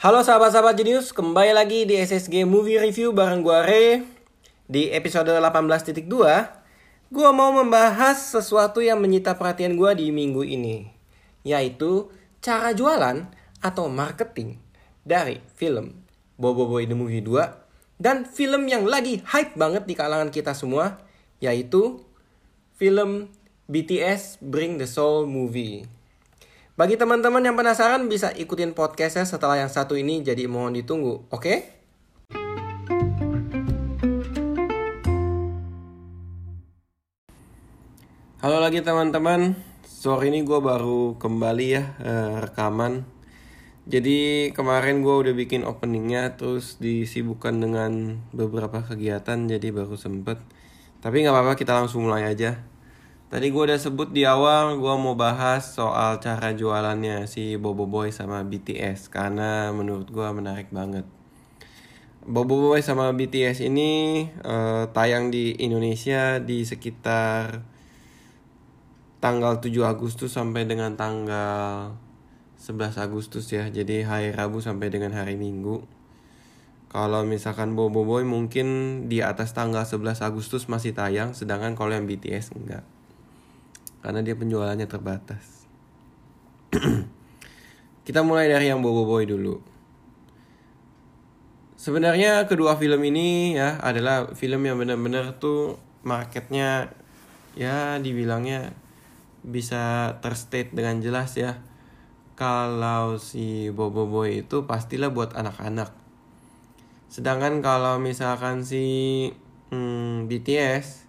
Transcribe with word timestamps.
Halo 0.00 0.24
sahabat-sahabat 0.24 0.80
jenius, 0.80 1.12
kembali 1.12 1.52
lagi 1.52 1.84
di 1.84 1.92
SSG 1.92 2.48
Movie 2.48 2.80
Review 2.80 3.12
bareng 3.12 3.44
gua 3.44 3.68
Re. 3.68 4.00
Di 4.64 4.88
episode 4.96 5.28
18.2, 5.28 6.08
gua 7.12 7.30
mau 7.36 7.52
membahas 7.52 8.16
sesuatu 8.16 8.80
yang 8.80 8.96
menyita 8.96 9.36
perhatian 9.36 9.76
gua 9.76 9.92
di 9.92 10.08
minggu 10.08 10.40
ini, 10.40 10.88
yaitu 11.44 12.08
cara 12.40 12.72
jualan 12.72 13.28
atau 13.60 13.92
marketing 13.92 14.56
dari 15.04 15.44
film 15.52 16.00
Bobo 16.40 16.64
Boy 16.64 16.88
The 16.88 16.96
Movie 16.96 17.20
2 17.20 18.00
dan 18.00 18.24
film 18.24 18.72
yang 18.72 18.88
lagi 18.88 19.20
hype 19.20 19.52
banget 19.52 19.84
di 19.84 19.92
kalangan 19.92 20.32
kita 20.32 20.56
semua, 20.56 20.96
yaitu 21.44 22.00
film 22.72 23.28
BTS 23.68 24.40
Bring 24.40 24.80
the 24.80 24.88
Soul 24.88 25.28
Movie. 25.28 25.99
Bagi 26.80 26.96
teman-teman 26.96 27.44
yang 27.44 27.60
penasaran 27.60 28.08
bisa 28.08 28.32
ikutin 28.32 28.72
podcastnya 28.72 29.28
setelah 29.28 29.60
yang 29.60 29.68
satu 29.68 30.00
ini 30.00 30.24
jadi 30.24 30.48
mohon 30.48 30.72
ditunggu, 30.72 31.28
oke? 31.28 31.28
Okay? 31.28 31.58
Halo 38.40 38.64
lagi 38.64 38.80
teman-teman, 38.80 39.60
sore 39.84 40.32
ini 40.32 40.40
gue 40.40 40.56
baru 40.56 41.20
kembali 41.20 41.66
ya 41.68 41.84
eh, 42.00 42.48
rekaman. 42.48 43.04
Jadi 43.84 44.48
kemarin 44.56 45.04
gue 45.04 45.12
udah 45.20 45.36
bikin 45.36 45.68
openingnya 45.68 46.40
terus 46.40 46.80
disibukkan 46.80 47.60
dengan 47.60 48.24
beberapa 48.32 48.80
kegiatan 48.80 49.36
jadi 49.36 49.68
baru 49.68 50.00
sempet. 50.00 50.40
Tapi 51.04 51.28
nggak 51.28 51.34
apa-apa 51.36 51.60
kita 51.60 51.76
langsung 51.76 52.08
mulai 52.08 52.24
aja. 52.24 52.69
Tadi 53.30 53.46
gue 53.54 53.62
udah 53.62 53.78
sebut 53.78 54.10
di 54.10 54.26
awal 54.26 54.74
gue 54.74 54.94
mau 54.98 55.14
bahas 55.14 55.62
soal 55.78 56.18
cara 56.18 56.50
jualannya 56.50 57.30
si 57.30 57.54
Bobo 57.54 57.86
Boy 57.86 58.10
sama 58.10 58.42
BTS 58.42 59.06
karena 59.06 59.70
menurut 59.70 60.10
gue 60.10 60.26
menarik 60.34 60.74
banget. 60.74 61.06
Bobo 62.26 62.58
Boy 62.58 62.82
sama 62.82 63.06
BTS 63.14 63.62
ini 63.62 64.26
uh, 64.42 64.90
tayang 64.90 65.30
di 65.30 65.54
Indonesia 65.62 66.42
di 66.42 66.66
sekitar 66.66 67.62
tanggal 69.22 69.62
7 69.62 69.78
Agustus 69.86 70.34
sampai 70.34 70.66
dengan 70.66 70.98
tanggal 70.98 71.94
11 72.58 72.98
Agustus 72.98 73.46
ya. 73.46 73.70
Jadi 73.70 74.02
hari 74.02 74.34
Rabu 74.34 74.58
sampai 74.58 74.90
dengan 74.90 75.14
hari 75.14 75.38
Minggu. 75.38 75.86
Kalau 76.90 77.22
misalkan 77.22 77.78
Bobo 77.78 78.02
Boy 78.02 78.26
mungkin 78.26 78.66
di 79.06 79.22
atas 79.22 79.54
tanggal 79.54 79.86
11 79.86 80.18
Agustus 80.18 80.66
masih 80.66 80.98
tayang 80.98 81.30
sedangkan 81.30 81.78
kalau 81.78 81.94
yang 81.94 82.10
BTS 82.10 82.58
enggak 82.58 82.82
karena 84.00 84.20
dia 84.24 84.36
penjualannya 84.36 84.88
terbatas. 84.88 85.68
Kita 88.06 88.20
mulai 88.24 88.48
dari 88.48 88.72
yang 88.72 88.80
Bobo 88.80 89.04
Boy 89.04 89.28
dulu. 89.28 89.60
Sebenarnya 91.80 92.44
kedua 92.44 92.76
film 92.76 93.00
ini 93.08 93.56
ya 93.56 93.80
adalah 93.80 94.36
film 94.36 94.68
yang 94.68 94.76
benar-benar 94.76 95.40
tuh 95.40 95.80
marketnya 96.04 96.92
ya 97.56 97.96
dibilangnya 97.96 98.76
bisa 99.40 100.16
terstate 100.20 100.72
dengan 100.76 101.00
jelas 101.00 101.36
ya. 101.40 101.60
Kalau 102.36 103.20
si 103.20 103.68
Bobo 103.72 104.08
Boy 104.08 104.44
itu 104.44 104.64
pastilah 104.68 105.12
buat 105.12 105.36
anak-anak. 105.36 105.92
Sedangkan 107.08 107.60
kalau 107.64 107.96
misalkan 108.00 108.64
si 108.64 108.84
hmm, 109.72 110.28
BTS 110.28 110.99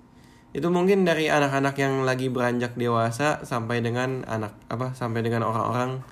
itu 0.51 0.67
mungkin 0.67 1.07
dari 1.07 1.31
anak-anak 1.31 1.75
yang 1.79 2.03
lagi 2.03 2.27
beranjak 2.27 2.75
dewasa 2.75 3.47
sampai 3.47 3.79
dengan 3.79 4.27
anak 4.27 4.51
apa 4.67 4.91
sampai 4.91 5.23
dengan 5.23 5.47
orang-orang 5.47 6.03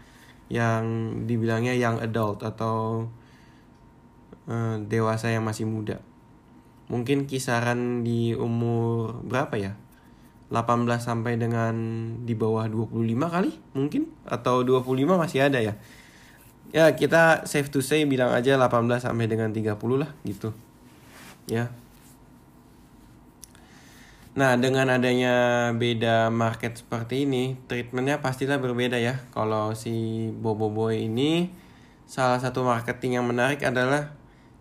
yang 0.48 0.84
dibilangnya 1.28 1.76
young 1.76 2.00
adult 2.00 2.42
atau 2.42 3.06
uh, 4.48 4.76
dewasa 4.80 5.30
yang 5.36 5.44
masih 5.44 5.68
muda. 5.68 6.00
Mungkin 6.90 7.28
kisaran 7.30 8.02
di 8.02 8.34
umur 8.34 9.22
berapa 9.28 9.60
ya? 9.60 9.74
18 10.50 10.90
sampai 10.98 11.38
dengan 11.38 11.76
di 12.26 12.34
bawah 12.34 12.66
25 12.66 13.06
kali 13.30 13.52
mungkin 13.78 14.10
atau 14.26 14.66
25 14.66 15.06
masih 15.20 15.46
ada 15.46 15.62
ya. 15.62 15.78
Ya, 16.70 16.86
kita 16.94 17.46
safe 17.50 17.70
to 17.70 17.82
say 17.82 18.06
bilang 18.10 18.34
aja 18.34 18.58
18 18.58 19.04
sampai 19.04 19.30
dengan 19.30 19.54
30 19.54 19.78
lah 20.00 20.10
gitu. 20.26 20.50
Ya, 21.46 21.70
Nah, 24.38 24.54
dengan 24.62 24.94
adanya 24.94 25.70
beda 25.74 26.30
market 26.30 26.78
seperti 26.78 27.26
ini, 27.26 27.58
treatmentnya 27.66 28.22
pastilah 28.22 28.62
berbeda 28.62 29.02
ya. 29.02 29.18
Kalau 29.34 29.74
si 29.74 30.30
Bobo 30.30 30.70
Boy 30.70 31.10
ini, 31.10 31.50
salah 32.06 32.38
satu 32.38 32.62
marketing 32.62 33.18
yang 33.18 33.26
menarik 33.26 33.66
adalah 33.66 34.14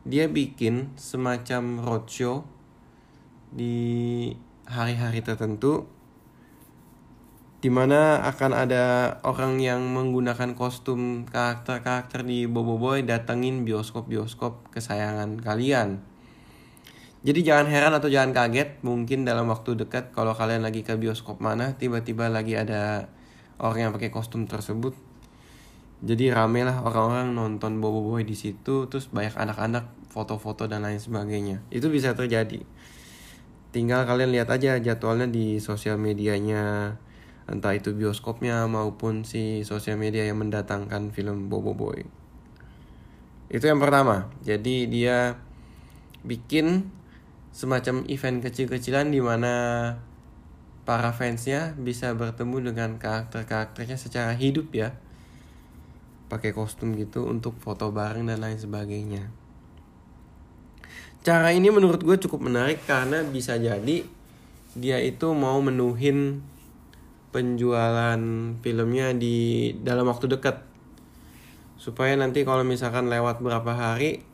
dia 0.09 0.25
bikin 0.25 0.97
semacam 0.97 1.85
roadshow 1.85 2.49
di 3.53 4.33
hari-hari 4.65 5.21
tertentu 5.21 5.85
di 7.59 7.69
mana 7.69 8.23
akan 8.23 8.53
ada 8.55 9.19
orang 9.27 9.59
yang 9.59 9.83
menggunakan 9.83 10.55
kostum 10.55 11.27
karakter-karakter 11.27 12.23
di 12.23 12.47
Bobo 12.49 12.81
Boy 12.81 13.05
datengin 13.05 13.67
bioskop-bioskop 13.67 14.73
kesayangan 14.73 15.43
kalian. 15.43 16.08
Jadi 17.19 17.43
jangan 17.43 17.67
heran 17.67 17.93
atau 17.99 18.07
jangan 18.07 18.31
kaget 18.31 18.79
mungkin 18.87 19.27
dalam 19.27 19.51
waktu 19.51 19.75
dekat 19.75 20.15
kalau 20.15 20.39
kalian 20.39 20.63
lagi 20.63 20.87
ke 20.87 20.95
bioskop 20.95 21.43
mana 21.43 21.75
tiba-tiba 21.75 22.31
lagi 22.31 22.55
ada 22.55 23.11
orang 23.59 23.91
yang 23.91 23.93
pakai 23.95 24.15
kostum 24.15 24.47
tersebut. 24.47 24.95
Jadi 25.99 26.31
rame 26.31 26.63
lah 26.63 26.79
orang-orang 26.79 27.35
nonton 27.35 27.83
Bobo 27.83 28.07
Boy 28.07 28.23
di 28.23 28.39
situ 28.39 28.87
terus 28.87 29.11
banyak 29.11 29.35
anak-anak 29.35 29.91
foto-foto 30.15 30.71
dan 30.71 30.87
lain 30.87 31.03
sebagainya. 31.03 31.59
Itu 31.75 31.91
bisa 31.91 32.15
terjadi. 32.15 32.63
Tinggal 33.75 34.07
kalian 34.07 34.31
lihat 34.31 34.55
aja 34.55 34.79
jadwalnya 34.79 35.27
di 35.27 35.59
sosial 35.59 35.99
medianya 35.99 36.95
entah 37.51 37.75
itu 37.75 37.99
bioskopnya 37.99 38.71
maupun 38.71 39.27
si 39.27 39.67
sosial 39.67 39.99
media 39.99 40.23
yang 40.23 40.39
mendatangkan 40.39 41.11
film 41.11 41.51
Bobo 41.51 41.75
Boy. 41.75 42.07
Itu 43.51 43.67
yang 43.67 43.83
pertama. 43.83 44.31
Jadi 44.47 44.87
dia 44.87 45.35
bikin 46.23 46.95
semacam 47.53 48.05
event 48.07 48.39
kecil-kecilan 48.45 49.11
di 49.11 49.19
mana 49.19 49.55
para 50.89 51.13
fansnya 51.13 51.77
bisa 51.77 52.17
bertemu 52.17 52.73
dengan 52.73 52.97
karakter-karakternya 52.97 54.01
secara 54.01 54.33
hidup 54.33 54.73
ya. 54.73 54.97
Pakai 56.33 56.57
kostum 56.57 56.97
gitu 56.97 57.29
untuk 57.29 57.61
foto 57.61 57.93
bareng 57.93 58.29
dan 58.29 58.41
lain 58.41 58.57
sebagainya. 58.57 59.29
Cara 61.21 61.53
ini 61.53 61.69
menurut 61.69 62.01
gue 62.01 62.17
cukup 62.17 62.49
menarik 62.49 62.81
karena 62.89 63.21
bisa 63.21 63.61
jadi 63.61 64.01
dia 64.73 64.99
itu 65.03 65.29
mau 65.37 65.61
menuhin 65.61 66.41
penjualan 67.35 68.21
filmnya 68.65 69.13
di 69.13 69.73
dalam 69.85 70.09
waktu 70.09 70.31
dekat. 70.31 70.65
Supaya 71.77 72.17
nanti 72.17 72.49
kalau 72.49 72.65
misalkan 72.65 73.13
lewat 73.13 73.45
berapa 73.45 73.73
hari 73.77 74.25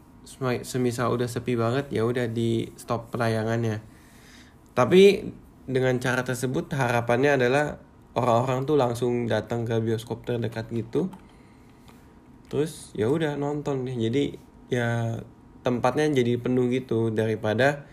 semisal 0.65 1.13
udah 1.13 1.29
sepi 1.29 1.55
banget 1.55 1.93
ya 1.93 2.03
udah 2.03 2.27
di 2.29 2.73
stop 2.81 3.13
penayangannya 3.13 3.85
tapi 4.75 5.31
dengan 5.65 5.97
cara 6.03 6.27
tersebut 6.27 6.69
harapannya 6.75 7.41
adalah 7.41 7.81
orang-orang 8.19 8.67
tuh 8.67 8.77
langsung 8.77 9.31
datang 9.31 9.63
ke 9.65 9.79
bioskop 9.81 10.27
terdekat 10.27 10.69
gitu. 10.75 11.09
Terus 12.51 12.93
ya 12.93 13.09
udah 13.09 13.39
nonton 13.39 13.87
deh. 13.87 13.97
Jadi 13.97 14.39
ya 14.69 15.19
tempatnya 15.65 16.11
jadi 16.11 16.37
penuh 16.37 16.69
gitu. 16.71 17.15
Daripada 17.15 17.87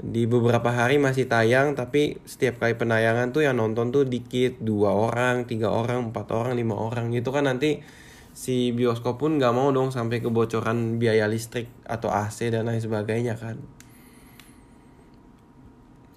di 0.00 0.24
beberapa 0.24 0.72
hari 0.72 0.96
masih 0.96 1.28
tayang 1.28 1.76
tapi 1.76 2.18
setiap 2.24 2.64
kali 2.64 2.74
penayangan 2.74 3.30
tuh 3.30 3.44
yang 3.44 3.58
nonton 3.58 3.94
tuh 3.94 4.06
dikit. 4.06 4.58
Dua 4.62 4.94
orang 4.94 5.44
tiga 5.44 5.70
orang 5.70 6.10
empat 6.10 6.32
orang 6.32 6.58
lima 6.58 6.74
orang. 6.74 7.10
Gitu 7.12 7.28
kan 7.30 7.44
nanti 7.44 7.82
si 8.32 8.72
bioskop 8.72 9.20
pun 9.20 9.36
nggak 9.36 9.52
mau 9.52 9.68
dong 9.70 9.92
sampai 9.92 10.24
kebocoran 10.24 10.96
biaya 10.96 11.28
listrik 11.28 11.68
atau 11.84 12.08
AC 12.08 12.48
dan 12.48 12.68
lain 12.68 12.80
sebagainya 12.80 13.36
kan. 13.36 13.60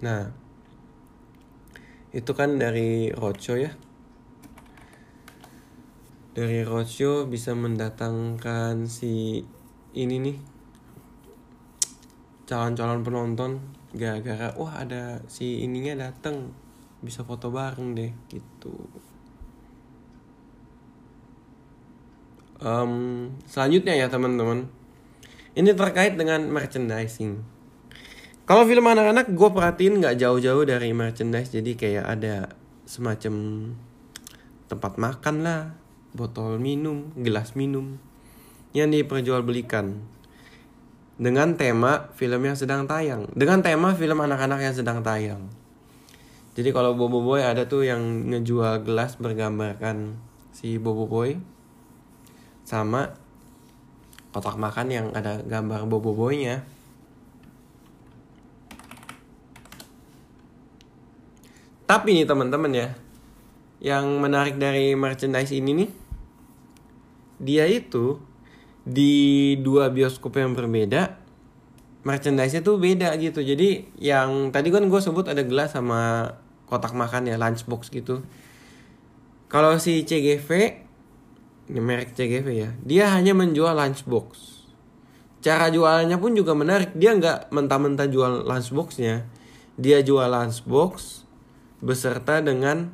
Nah, 0.00 0.32
itu 2.16 2.32
kan 2.32 2.56
dari 2.56 3.12
roadshow 3.12 3.56
ya. 3.60 3.72
Dari 6.36 6.64
roadshow 6.64 7.28
bisa 7.28 7.52
mendatangkan 7.52 8.88
si 8.88 9.40
ini 9.96 10.16
nih 10.20 10.36
calon-calon 12.46 13.02
penonton 13.02 13.58
gara-gara 13.96 14.52
wah 14.54 14.84
ada 14.84 15.24
si 15.26 15.64
ininya 15.64 16.08
datang 16.08 16.52
bisa 17.00 17.24
foto 17.24 17.48
bareng 17.48 17.96
deh 17.96 18.12
gitu. 18.28 18.76
Um, 22.60 23.32
selanjutnya 23.48 23.96
ya 23.96 24.06
teman-teman. 24.08 24.68
Ini 25.56 25.72
terkait 25.72 26.20
dengan 26.20 26.44
merchandising. 26.52 27.40
Kalau 28.46 28.62
film 28.62 28.86
anak-anak 28.86 29.32
gue 29.32 29.50
perhatiin 29.50 29.98
nggak 29.98 30.20
jauh-jauh 30.20 30.62
dari 30.68 30.92
merchandise. 30.92 31.50
Jadi 31.50 31.74
kayak 31.74 32.04
ada 32.06 32.54
semacam 32.86 33.34
tempat 34.70 34.92
makan 35.00 35.36
lah 35.42 35.74
botol 36.14 36.56
minum 36.56 37.10
gelas 37.18 37.58
minum 37.58 37.98
yang 38.76 38.92
diperjualbelikan 38.92 40.04
dengan 41.16 41.56
tema 41.56 42.12
film 42.12 42.44
yang 42.44 42.56
sedang 42.60 42.84
tayang, 42.84 43.24
dengan 43.32 43.64
tema 43.64 43.96
film 43.96 44.20
anak-anak 44.20 44.60
yang 44.60 44.74
sedang 44.76 45.00
tayang. 45.00 45.48
Jadi 46.56 46.72
kalau 46.72 46.96
Bobo 46.96 47.24
Boy 47.24 47.44
ada 47.44 47.68
tuh 47.68 47.84
yang 47.84 48.00
ngejual 48.32 48.84
gelas 48.84 49.16
bergambarkan 49.16 50.16
si 50.52 50.76
Bobo 50.76 51.08
Boy 51.08 51.40
sama 52.66 53.14
kotak 54.34 54.58
makan 54.58 54.86
yang 54.90 55.06
ada 55.14 55.40
gambar 55.40 55.88
Bobo 55.88 56.12
Boy-nya. 56.12 56.66
Tapi 61.86 62.18
nih 62.18 62.26
teman-teman 62.26 62.74
ya, 62.74 62.88
yang 63.78 64.18
menarik 64.18 64.58
dari 64.58 64.98
merchandise 64.98 65.54
ini 65.54 65.86
nih, 65.86 65.90
dia 67.38 67.64
itu 67.70 68.18
di 68.86 69.54
dua 69.62 69.90
bioskop 69.90 70.38
yang 70.38 70.54
berbeda 70.54 71.18
merchandise-nya 72.06 72.62
tuh 72.62 72.78
beda 72.78 73.18
gitu 73.18 73.42
jadi 73.42 73.82
yang 73.98 74.54
tadi 74.54 74.70
kan 74.70 74.86
gue 74.86 75.00
sebut 75.02 75.26
ada 75.26 75.42
gelas 75.42 75.74
sama 75.74 76.30
kotak 76.70 76.94
makan 76.94 77.26
ya 77.26 77.34
lunchbox 77.34 77.90
gitu 77.90 78.22
kalau 79.50 79.74
si 79.82 80.06
CGV 80.06 80.85
merek 81.70 82.14
CGV 82.14 82.46
ya. 82.54 82.70
Dia 82.82 83.10
hanya 83.14 83.34
menjual 83.34 83.74
lunchbox. 83.74 84.54
Cara 85.42 85.70
jualannya 85.70 86.18
pun 86.18 86.34
juga 86.34 86.54
menarik. 86.54 86.94
Dia 86.94 87.14
nggak 87.14 87.50
mentah-mentah 87.50 88.06
jual 88.10 88.46
lunchboxnya. 88.46 89.26
Dia 89.78 90.02
jual 90.02 90.26
lunchbox 90.30 91.26
beserta 91.82 92.40
dengan 92.40 92.90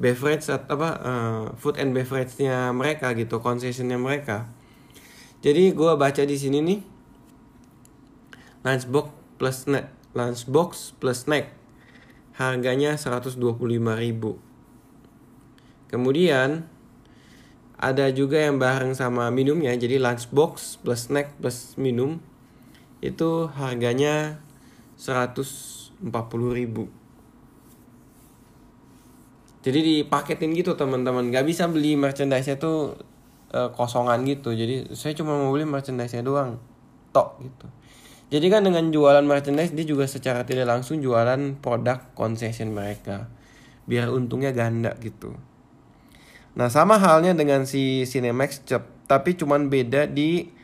beverage 0.00 0.48
apa 0.48 0.88
uh, 1.00 1.44
food 1.60 1.76
and 1.76 1.92
beverage-nya 1.92 2.72
mereka 2.72 3.12
gitu 3.12 3.38
concessionnya 3.38 4.00
mereka. 4.00 4.48
Jadi 5.40 5.72
gue 5.72 5.92
baca 5.96 6.22
di 6.24 6.36
sini 6.36 6.58
nih 6.60 6.80
lunchbox 8.64 9.06
plus 9.40 9.68
snack 9.68 9.92
lunchbox 10.16 10.96
plus 10.96 11.28
snack. 11.28 11.52
Harganya 12.40 12.96
125.000 12.96 13.36
kemudian 15.92 16.70
ada 17.80 18.12
juga 18.12 18.36
yang 18.36 18.60
bareng 18.60 18.92
sama 18.92 19.32
minumnya 19.32 19.72
jadi 19.72 19.96
lunchbox 19.96 20.84
plus 20.84 21.08
snack 21.08 21.32
plus 21.40 21.80
minum 21.80 22.20
itu 23.00 23.48
harganya 23.56 24.36
140.000 25.00 26.04
jadi 29.60 29.78
dipaketin 29.84 30.56
gitu 30.56 30.72
teman-teman. 30.72 31.28
Gak 31.28 31.44
bisa 31.44 31.68
beli 31.68 31.92
merchandise 31.92 32.48
tuh 32.56 32.96
uh, 33.52 33.68
kosongan 33.76 34.24
gitu. 34.24 34.56
Jadi 34.56 34.96
saya 34.96 35.12
cuma 35.12 35.36
mau 35.36 35.52
beli 35.52 35.68
merchandise-nya 35.68 36.24
doang. 36.24 36.56
Tok 37.12 37.44
gitu. 37.44 37.66
Jadi 38.32 38.46
kan 38.48 38.64
dengan 38.64 38.88
jualan 38.88 39.20
merchandise 39.20 39.76
dia 39.76 39.84
juga 39.84 40.08
secara 40.08 40.48
tidak 40.48 40.64
langsung 40.64 41.04
jualan 41.04 41.60
produk 41.60 42.00
concession 42.16 42.72
mereka. 42.72 43.28
Biar 43.84 44.08
untungnya 44.08 44.56
ganda 44.56 44.96
gitu 45.04 45.36
nah 46.58 46.66
sama 46.66 46.98
halnya 46.98 47.34
dengan 47.34 47.62
si 47.64 48.02
Cinemax 48.06 48.66
Shop 48.66 48.84
tapi 49.10 49.34
cuman 49.34 49.66
beda 49.66 50.06
di 50.06 50.54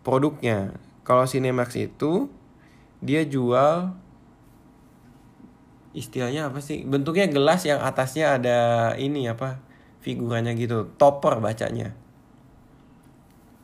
produknya. 0.00 0.72
Kalau 1.04 1.28
Cinemax 1.28 1.76
itu 1.76 2.32
dia 3.04 3.28
jual 3.28 3.92
istilahnya 5.92 6.48
apa 6.48 6.64
sih 6.64 6.88
bentuknya 6.88 7.28
gelas 7.28 7.68
yang 7.68 7.84
atasnya 7.84 8.40
ada 8.40 8.58
ini 8.96 9.28
apa 9.28 9.60
figurannya 10.00 10.56
gitu 10.56 10.88
topper 10.96 11.44
bacanya. 11.44 11.92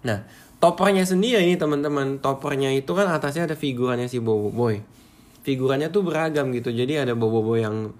Nah 0.04 0.28
toppernya 0.60 1.08
sendiri 1.08 1.40
ini 1.40 1.56
teman-teman 1.56 2.20
toppernya 2.20 2.76
itu 2.76 2.92
kan 2.92 3.08
atasnya 3.08 3.48
ada 3.48 3.56
figurannya 3.56 4.12
si 4.12 4.20
Bobo 4.20 4.52
Boy. 4.52 4.84
Figurannya 5.48 5.88
tuh 5.88 6.04
beragam 6.04 6.52
gitu 6.52 6.68
jadi 6.68 7.08
ada 7.08 7.16
Bobo 7.16 7.40
Boy 7.40 7.64
yang 7.64 7.96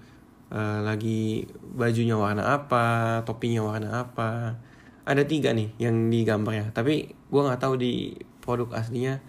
uh, 0.51 0.79
lagi 0.83 1.47
bajunya 1.61 2.17
warna 2.17 2.57
apa 2.57 3.21
topinya 3.23 3.61
warna 3.65 4.03
apa. 4.05 4.59
Ada 5.05 5.21
tiga 5.29 5.53
nih 5.53 5.69
yang 5.77 6.09
di 6.09 6.25
gambarnya 6.25 6.73
tapi 6.73 7.13
gue 7.13 7.41
nggak 7.41 7.61
tahu 7.61 7.77
di 7.77 8.17
produk 8.41 8.81
aslinya 8.81 9.21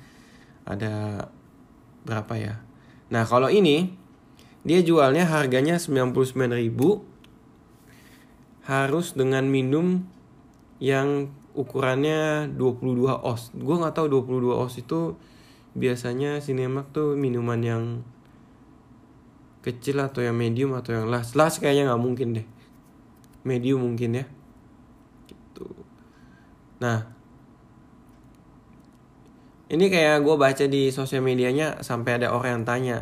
ada 0.65 1.29
berapa 2.09 2.35
ya. 2.37 2.55
Nah 3.13 3.29
kalau 3.29 3.53
ini 3.53 3.93
dia 4.67 4.83
jualnya 4.83 5.29
harganya 5.31 5.79
99.000 5.79 6.75
harus 8.67 9.15
dengan 9.15 9.47
minum 9.47 10.03
yang 10.83 11.31
ukurannya 11.55 12.51
22 12.53 13.23
oz. 13.23 13.55
Gue 13.55 13.77
nggak 13.79 13.95
tahu 13.95 14.07
22 14.11 14.53
oz 14.53 14.75
itu 14.77 15.15
biasanya 15.77 16.43
Cinemark 16.43 16.91
tuh 16.91 17.15
minuman 17.15 17.61
yang 17.63 17.85
kecil 19.67 19.99
atau 19.99 20.23
yang 20.23 20.39
medium 20.39 20.79
atau 20.79 20.95
yang 20.95 21.11
las. 21.11 21.35
Las 21.35 21.59
kayaknya 21.59 21.91
nggak 21.91 22.03
mungkin 22.03 22.29
deh. 22.39 22.47
Medium 23.43 23.83
mungkin 23.83 24.23
ya. 24.23 24.25
Gitu. 25.27 25.67
Nah, 26.79 27.11
ini 29.67 29.91
kayak 29.91 30.23
gue 30.23 30.37
baca 30.39 30.65
di 30.71 30.95
sosial 30.95 31.27
medianya 31.27 31.83
sampai 31.83 32.23
ada 32.23 32.31
orang 32.31 32.63
yang 32.63 32.65
tanya, 32.65 32.97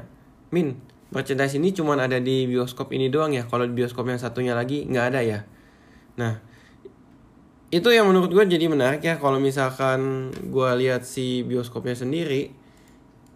Min, 0.49 0.81
merchandise 1.13 1.61
ini 1.61 1.77
cuma 1.77 2.01
ada 2.01 2.17
di 2.17 2.49
bioskop 2.49 2.89
ini 2.97 3.13
doang 3.13 3.37
ya? 3.37 3.45
Kalau 3.45 3.69
di 3.69 3.77
bioskop 3.77 4.09
yang 4.09 4.17
satunya 4.17 4.57
lagi 4.57 4.89
nggak 4.89 5.07
ada 5.13 5.21
ya? 5.21 5.41
Nah, 6.17 6.41
itu 7.69 7.89
yang 7.93 8.09
menurut 8.09 8.33
gue 8.33 8.45
jadi 8.49 8.65
menarik 8.71 9.05
ya 9.05 9.21
kalau 9.21 9.37
misalkan 9.37 10.31
gue 10.31 10.71
lihat 10.81 11.05
si 11.05 11.45
bioskopnya 11.45 11.99
sendiri 11.99 12.64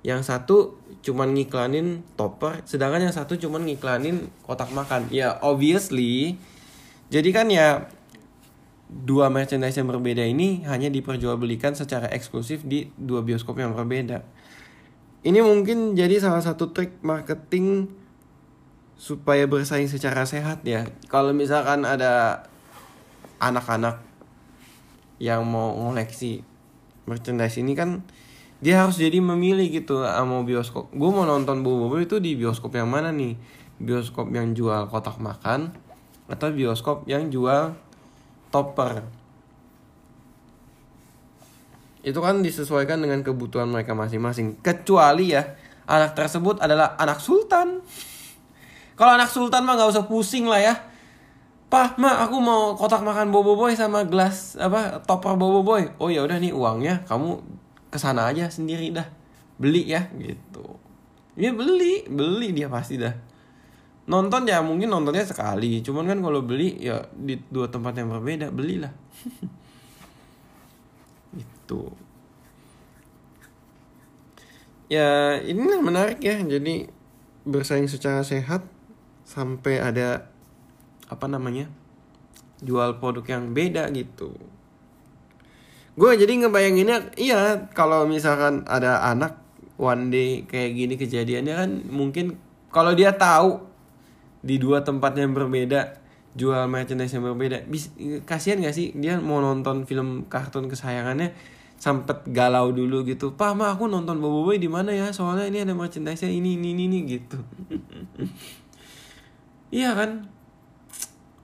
yang 0.06 0.23
satu 0.23 0.79
cuman 1.03 1.35
ngiklanin 1.35 2.06
topper 2.15 2.62
sedangkan 2.62 3.11
yang 3.11 3.15
satu 3.15 3.35
cuman 3.39 3.67
ngiklanin 3.67 4.31
kotak 4.47 4.71
makan. 4.71 5.11
Ya 5.11 5.39
obviously 5.43 6.39
jadi 7.09 7.31
kan 7.35 7.49
ya 7.49 7.89
dua 8.89 9.29
merchandise 9.29 9.77
yang 9.77 9.89
berbeda 9.89 10.25
ini 10.25 10.65
hanya 10.65 10.89
diperjualbelikan 10.89 11.77
secara 11.77 12.09
eksklusif 12.09 12.65
di 12.65 12.89
dua 12.97 13.21
bioskop 13.21 13.61
yang 13.61 13.77
berbeda. 13.77 14.25
Ini 15.27 15.43
mungkin 15.43 15.99
jadi 15.99 16.23
salah 16.23 16.41
satu 16.41 16.71
trik 16.73 17.03
marketing 17.05 17.91
supaya 18.99 19.44
bersaing 19.47 19.91
secara 19.91 20.25
sehat 20.25 20.65
ya. 20.65 20.89
Kalau 21.12 21.31
misalkan 21.37 21.85
ada 21.85 22.47
anak-anak 23.39 24.03
yang 25.19 25.43
mau 25.47 25.75
ngoleksi 25.75 26.43
merchandise 27.06 27.59
ini 27.59 27.75
kan 27.75 28.03
dia 28.58 28.82
harus 28.82 28.98
jadi 28.98 29.22
memilih 29.22 29.70
gitu 29.70 30.03
mau 30.03 30.43
bioskop. 30.43 30.91
Gue 30.91 31.10
mau 31.15 31.22
nonton 31.22 31.62
bobo 31.62 31.94
itu 32.03 32.19
di 32.19 32.34
bioskop 32.34 32.74
yang 32.74 32.91
mana 32.91 33.15
nih? 33.15 33.38
Bioskop 33.79 34.34
yang 34.34 34.50
jual 34.50 34.91
kotak 34.91 35.22
makan 35.22 35.70
atau 36.27 36.50
bioskop 36.50 37.06
yang 37.06 37.31
jual 37.31 37.79
topper? 38.50 39.06
Itu 42.03 42.19
kan 42.19 42.43
disesuaikan 42.43 42.98
dengan 42.98 43.22
kebutuhan 43.22 43.70
mereka 43.70 43.94
masing-masing. 43.94 44.58
Kecuali 44.58 45.38
ya 45.38 45.55
anak 45.86 46.19
tersebut 46.19 46.58
adalah 46.58 46.98
anak 46.98 47.22
sultan. 47.22 47.79
Kalau 48.98 49.15
anak 49.15 49.31
sultan 49.31 49.62
mah 49.62 49.79
nggak 49.79 49.94
usah 49.94 50.05
pusing 50.10 50.50
lah 50.50 50.58
ya. 50.58 50.74
Pak, 51.69 52.00
ma, 52.00 52.24
aku 52.24 52.41
mau 52.41 52.72
kotak 52.74 53.05
makan 53.05 53.29
bobo 53.29 53.53
boy 53.53 53.77
sama 53.77 54.08
gelas 54.08 54.56
apa 54.56 55.05
topper 55.05 55.36
bobo 55.38 55.62
boy. 55.62 55.86
Oh 56.00 56.08
ya 56.08 56.24
udah 56.24 56.41
nih 56.41 56.50
uangnya, 56.50 57.05
kamu 57.05 57.38
ke 57.89 57.99
sana 58.01 58.29
aja 58.29 58.49
sendiri 58.53 58.93
dah, 58.93 59.09
beli 59.57 59.89
ya 59.89 60.09
gitu. 60.17 60.77
Ya 61.39 61.55
beli, 61.55 62.05
beli 62.09 62.53
dia 62.53 62.69
pasti 62.69 62.99
dah. 63.01 63.15
Nonton 64.09 64.49
ya 64.49 64.65
mungkin 64.65 64.89
nontonnya 64.89 65.25
sekali, 65.25 65.85
cuman 65.85 66.09
kan 66.09 66.19
kalau 66.25 66.41
beli 66.41 66.81
ya 66.81 67.05
di 67.13 67.37
dua 67.53 67.69
tempat 67.69 67.97
yang 67.97 68.09
berbeda 68.09 68.49
belilah. 68.49 68.93
itu. 71.69 71.83
Ya 74.89 75.37
ini 75.45 75.61
menarik 75.85 76.25
ya, 76.25 76.41
jadi 76.41 76.89
bersaing 77.45 77.89
secara 77.89 78.25
sehat 78.25 78.65
sampai 79.29 79.81
ada 79.81 80.33
apa 81.09 81.29
namanya 81.29 81.69
jual 82.65 82.97
produk 83.01 83.25
yang 83.25 83.53
beda 83.53 83.89
gitu 83.93 84.33
gue 85.98 86.10
jadi 86.14 86.32
ngebayanginnya 86.46 87.19
iya 87.19 87.67
kalau 87.74 88.06
misalkan 88.06 88.62
ada 88.70 89.02
anak 89.02 89.34
one 89.74 90.14
day 90.14 90.46
kayak 90.46 90.78
gini 90.78 90.94
kejadiannya 90.94 91.55
kan 91.58 91.70
mungkin 91.90 92.38
kalau 92.70 92.94
dia 92.94 93.19
tahu 93.19 93.67
di 94.46 94.62
dua 94.62 94.86
tempat 94.86 95.19
yang 95.19 95.34
berbeda 95.34 95.98
jual 96.38 96.70
merchandise 96.70 97.10
yang 97.10 97.26
berbeda 97.26 97.67
bis 97.67 97.90
kasihan 98.22 98.62
gak 98.62 98.76
sih? 98.76 98.94
Dia 98.94 99.19
mau 99.19 99.43
nonton 99.43 99.82
film 99.82 100.31
kartun 100.31 100.70
kesayangannya 100.70 101.34
sempet 101.78 102.26
galau 102.31 102.74
dulu 102.74 103.06
gitu 103.06 103.38
pak 103.38 103.55
ma 103.55 103.70
aku 103.70 103.86
nonton 103.86 104.19
bobo 104.22 104.46
boy 104.46 104.58
di 104.62 104.70
mana 104.70 104.94
ya? 104.94 105.10
Soalnya 105.10 105.50
ini 105.50 105.67
ada 105.67 105.74
merchandise 105.74 106.22
ini 106.31 106.55
ini 106.55 106.74
ini, 106.74 106.84
ini 106.86 106.98
gitu. 107.06 107.38
Iya 109.69 109.93
kan? 109.93 110.24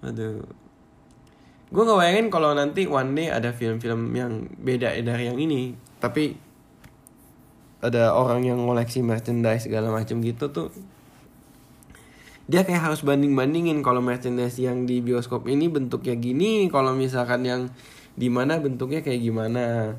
Aduh 0.01 0.41
gue 1.75 1.83
nggak 1.83 1.99
bayangin 1.99 2.27
kalau 2.31 2.55
nanti 2.55 2.87
one 2.87 3.19
day 3.19 3.35
ada 3.35 3.51
film-film 3.51 4.15
yang 4.15 4.47
beda 4.63 4.95
dari 5.03 5.27
yang 5.27 5.39
ini. 5.43 5.75
Tapi 5.99 6.39
ada 7.83 8.15
orang 8.15 8.47
yang 8.47 8.63
ngoleksi 8.63 9.03
merchandise 9.03 9.67
segala 9.67 9.91
macam 9.91 10.23
gitu 10.23 10.49
tuh 10.49 10.73
dia 12.45 12.61
kayak 12.65 12.93
harus 12.93 13.01
banding-bandingin 13.01 13.81
kalau 13.81 14.05
merchandise 14.05 14.61
yang 14.61 14.85
di 14.85 15.01
bioskop 15.01 15.49
ini 15.49 15.69
bentuknya 15.73 16.13
gini 16.17 16.69
kalau 16.69 16.93
misalkan 16.93 17.41
yang 17.45 17.61
di 18.15 18.29
mana 18.29 18.61
bentuknya 18.61 19.01
kayak 19.01 19.21
gimana. 19.21 19.97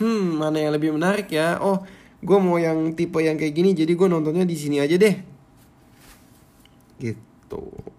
Hmm 0.00 0.40
mana 0.40 0.56
yang 0.58 0.72
lebih 0.72 0.96
menarik 0.96 1.28
ya? 1.28 1.60
Oh 1.60 1.84
gue 2.24 2.38
mau 2.40 2.56
yang 2.56 2.96
tipe 2.96 3.20
yang 3.20 3.36
kayak 3.36 3.52
gini 3.52 3.76
jadi 3.76 3.92
gue 3.92 4.08
nontonnya 4.08 4.48
di 4.48 4.56
sini 4.56 4.80
aja 4.80 4.96
deh. 4.96 5.16
Gitu 6.96 7.91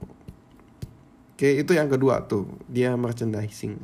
Oke, 1.43 1.59
itu 1.59 1.75
yang 1.75 1.91
kedua 1.91 2.23
tuh, 2.23 2.47
dia 2.71 2.95
merchandising. 2.95 3.75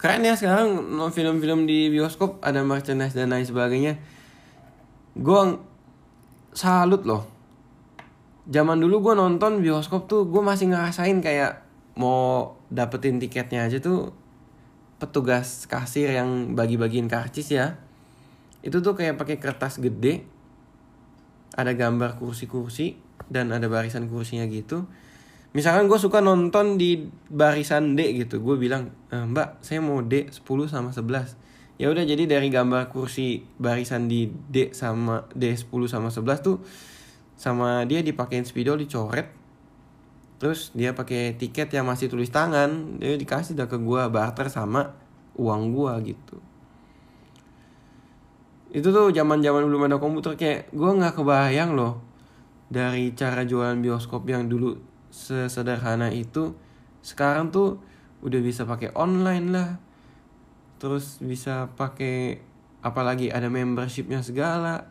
Keren 0.00 0.24
ya 0.24 0.32
sekarang 0.32 0.88
film-film 1.12 1.68
di 1.68 1.92
bioskop 1.92 2.40
ada 2.40 2.64
merchandise 2.64 3.12
dan 3.12 3.28
lain 3.28 3.44
sebagainya. 3.44 4.00
Gue 5.12 5.60
salut 6.56 7.04
loh. 7.04 7.28
Zaman 8.48 8.80
dulu 8.80 9.04
gue 9.04 9.20
nonton 9.20 9.60
bioskop 9.60 10.08
tuh 10.08 10.24
gue 10.32 10.40
masih 10.40 10.72
ngerasain 10.72 11.20
kayak 11.20 11.60
mau 12.00 12.56
dapetin 12.72 13.20
tiketnya 13.20 13.68
aja 13.68 13.84
tuh 13.84 14.16
petugas 14.96 15.68
kasir 15.68 16.08
yang 16.08 16.56
bagi-bagiin 16.56 17.04
karcis 17.04 17.52
ya. 17.52 17.76
Itu 18.64 18.80
tuh 18.80 18.96
kayak 18.96 19.20
pakai 19.20 19.36
kertas 19.36 19.76
gede. 19.76 20.24
Ada 21.52 21.76
gambar 21.76 22.16
kursi-kursi 22.16 23.09
dan 23.30 23.54
ada 23.54 23.70
barisan 23.70 24.10
kursinya 24.10 24.44
gitu. 24.50 24.84
Misalkan 25.50 25.90
gue 25.90 25.98
suka 25.98 26.22
nonton 26.22 26.78
di 26.78 27.10
barisan 27.26 27.98
D 27.98 28.14
gitu 28.14 28.38
gue 28.38 28.54
bilang 28.54 28.94
e, 29.10 29.18
mbak 29.18 29.58
saya 29.66 29.82
mau 29.82 29.98
D 29.98 30.30
10 30.30 30.46
sama 30.70 30.94
11 30.94 31.34
ya 31.74 31.90
udah 31.90 32.06
jadi 32.06 32.22
dari 32.30 32.54
gambar 32.54 32.86
kursi 32.94 33.42
barisan 33.58 34.06
di 34.06 34.30
D 34.30 34.70
sama 34.70 35.26
D 35.34 35.50
10 35.50 35.66
sama 35.90 36.14
11 36.14 36.46
tuh 36.46 36.62
sama 37.34 37.82
dia 37.88 38.04
dipakein 38.04 38.46
spidol 38.46 38.78
dicoret. 38.78 39.26
Terus 40.38 40.70
dia 40.72 40.94
pakai 40.94 41.34
tiket 41.34 41.72
yang 41.74 41.88
masih 41.88 42.06
tulis 42.06 42.30
tangan 42.30 43.02
dia 43.02 43.18
dikasih 43.18 43.58
dah 43.58 43.66
ke 43.66 43.74
gue 43.80 44.02
barter 44.06 44.46
sama 44.46 44.94
uang 45.34 45.74
gue 45.74 46.14
gitu. 46.14 46.36
Itu 48.70 48.94
tuh 48.94 49.10
zaman 49.10 49.42
zaman 49.42 49.66
belum 49.66 49.90
ada 49.90 49.98
komputer 49.98 50.38
kayak 50.38 50.70
gue 50.70 50.90
nggak 50.94 51.18
kebayang 51.18 51.74
loh 51.74 52.09
dari 52.70 53.12
cara 53.18 53.42
jualan 53.42 53.82
bioskop 53.82 54.24
yang 54.30 54.46
dulu 54.46 54.78
sesederhana 55.10 56.14
itu 56.14 56.54
sekarang 57.02 57.50
tuh 57.50 57.82
udah 58.22 58.40
bisa 58.40 58.62
pakai 58.62 58.94
online 58.94 59.46
lah. 59.50 59.70
Terus 60.80 61.18
bisa 61.20 61.68
pakai 61.74 62.40
apalagi 62.80 63.28
ada 63.28 63.50
membershipnya 63.50 64.22
segala. 64.22 64.88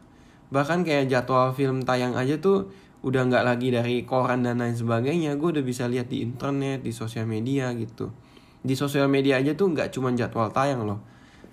Bahkan 0.51 0.83
kayak 0.83 1.09
jadwal 1.09 1.55
film 1.55 1.81
tayang 1.87 2.13
aja 2.19 2.37
tuh 2.37 2.69
udah 2.99 3.31
nggak 3.31 3.47
lagi 3.47 3.71
dari 3.71 4.03
koran 4.03 4.43
dan 4.43 4.59
lain 4.59 4.75
sebagainya. 4.75 5.39
Gue 5.39 5.55
udah 5.55 5.65
bisa 5.65 5.87
lihat 5.87 6.11
di 6.11 6.21
internet 6.21 6.83
di 6.83 6.91
sosial 6.91 7.25
media 7.25 7.71
gitu. 7.73 8.11
Di 8.59 8.75
sosial 8.75 9.07
media 9.07 9.39
aja 9.39 9.55
tuh 9.55 9.71
nggak 9.71 9.95
cuma 9.95 10.11
jadwal 10.13 10.51
tayang 10.51 10.83
loh 10.83 10.99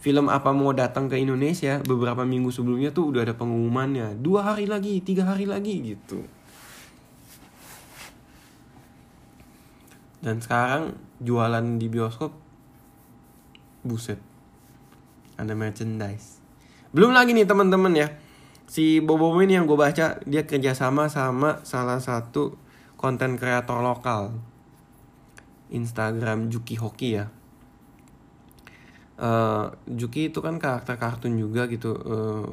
film 0.07 0.31
apa 0.31 0.55
mau 0.55 0.71
datang 0.71 1.11
ke 1.11 1.19
Indonesia 1.19 1.83
beberapa 1.83 2.23
minggu 2.23 2.55
sebelumnya 2.55 2.95
tuh 2.95 3.11
udah 3.11 3.27
ada 3.27 3.35
pengumumannya. 3.35 4.15
Dua 4.23 4.55
hari 4.55 4.71
lagi 4.71 5.03
tiga 5.03 5.27
hari 5.27 5.51
lagi 5.51 5.83
gitu. 5.83 6.23
Dan 10.23 10.39
sekarang 10.39 10.95
jualan 11.19 11.83
di 11.83 11.91
bioskop 11.91 12.31
buset. 13.83 14.23
Ada 15.43 15.59
merchandise. 15.59 16.39
Belum 16.95 17.11
lagi 17.11 17.35
nih 17.35 17.43
teman-teman 17.43 17.99
ya. 17.99 18.15
Si 18.71 19.03
Bobo 19.03 19.35
ini 19.43 19.59
yang 19.59 19.67
gue 19.67 19.75
baca 19.75 20.23
dia 20.23 20.43
kerjasama 20.47 21.11
sama 21.11 21.67
salah 21.67 21.99
satu 21.99 22.55
konten 22.95 23.35
kreator 23.35 23.83
lokal. 23.83 24.39
Instagram 25.75 26.47
Juki 26.47 26.79
Hoki 26.79 27.19
ya 27.19 27.27
uh, 29.21 29.73
Juki 29.89 30.33
itu 30.33 30.39
kan 30.45 30.61
karakter 30.61 30.97
kartun 31.01 31.37
juga 31.37 31.69
gitu 31.69 31.97
uh, 31.97 32.47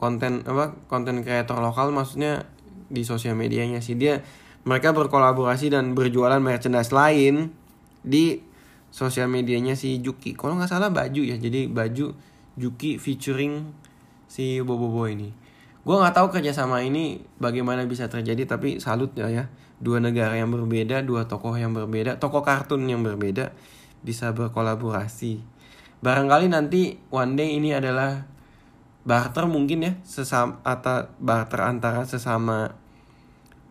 konten 0.00 0.40
apa 0.48 0.72
konten 0.88 1.20
kreator 1.20 1.60
lokal 1.60 1.92
maksudnya 1.92 2.48
di 2.88 3.04
sosial 3.04 3.36
medianya 3.36 3.84
sih. 3.84 3.96
Dia 3.96 4.20
mereka 4.64 4.92
berkolaborasi 4.92 5.72
dan 5.72 5.92
berjualan 5.96 6.40
merchandise 6.40 6.92
lain 6.92 7.52
di 8.00 8.40
sosial 8.90 9.28
medianya 9.28 9.76
si 9.76 10.00
Juki. 10.00 10.34
Kalau 10.34 10.56
nggak 10.56 10.72
salah 10.72 10.90
baju 10.92 11.22
ya 11.22 11.36
jadi 11.36 11.68
baju 11.70 12.16
Juki 12.58 13.00
featuring 13.00 13.72
si 14.26 14.60
Bobobo 14.60 15.06
ini. 15.06 15.32
Gue 15.80 15.96
nggak 15.96 16.12
tahu 16.12 16.28
kerjasama 16.28 16.84
ini 16.84 17.24
bagaimana 17.40 17.88
bisa 17.88 18.04
terjadi 18.10 18.44
tapi 18.44 18.82
salut 18.82 19.16
ya 19.16 19.32
ya. 19.32 19.44
Dua 19.80 19.96
negara 19.96 20.36
yang 20.36 20.52
berbeda 20.52 21.00
dua 21.00 21.24
tokoh 21.24 21.56
yang 21.56 21.72
berbeda 21.72 22.20
tokoh 22.20 22.44
kartun 22.44 22.84
yang 22.84 23.00
berbeda 23.00 23.56
bisa 24.04 24.28
berkolaborasi 24.36 25.59
barangkali 26.00 26.48
nanti 26.48 26.96
one 27.12 27.36
day 27.36 27.60
ini 27.60 27.76
adalah 27.76 28.24
barter 29.04 29.48
mungkin 29.48 29.84
ya 29.84 29.92
sesama 30.04 30.60
atau 30.64 31.08
barter 31.20 31.60
antara 31.64 32.04
sesama 32.04 32.72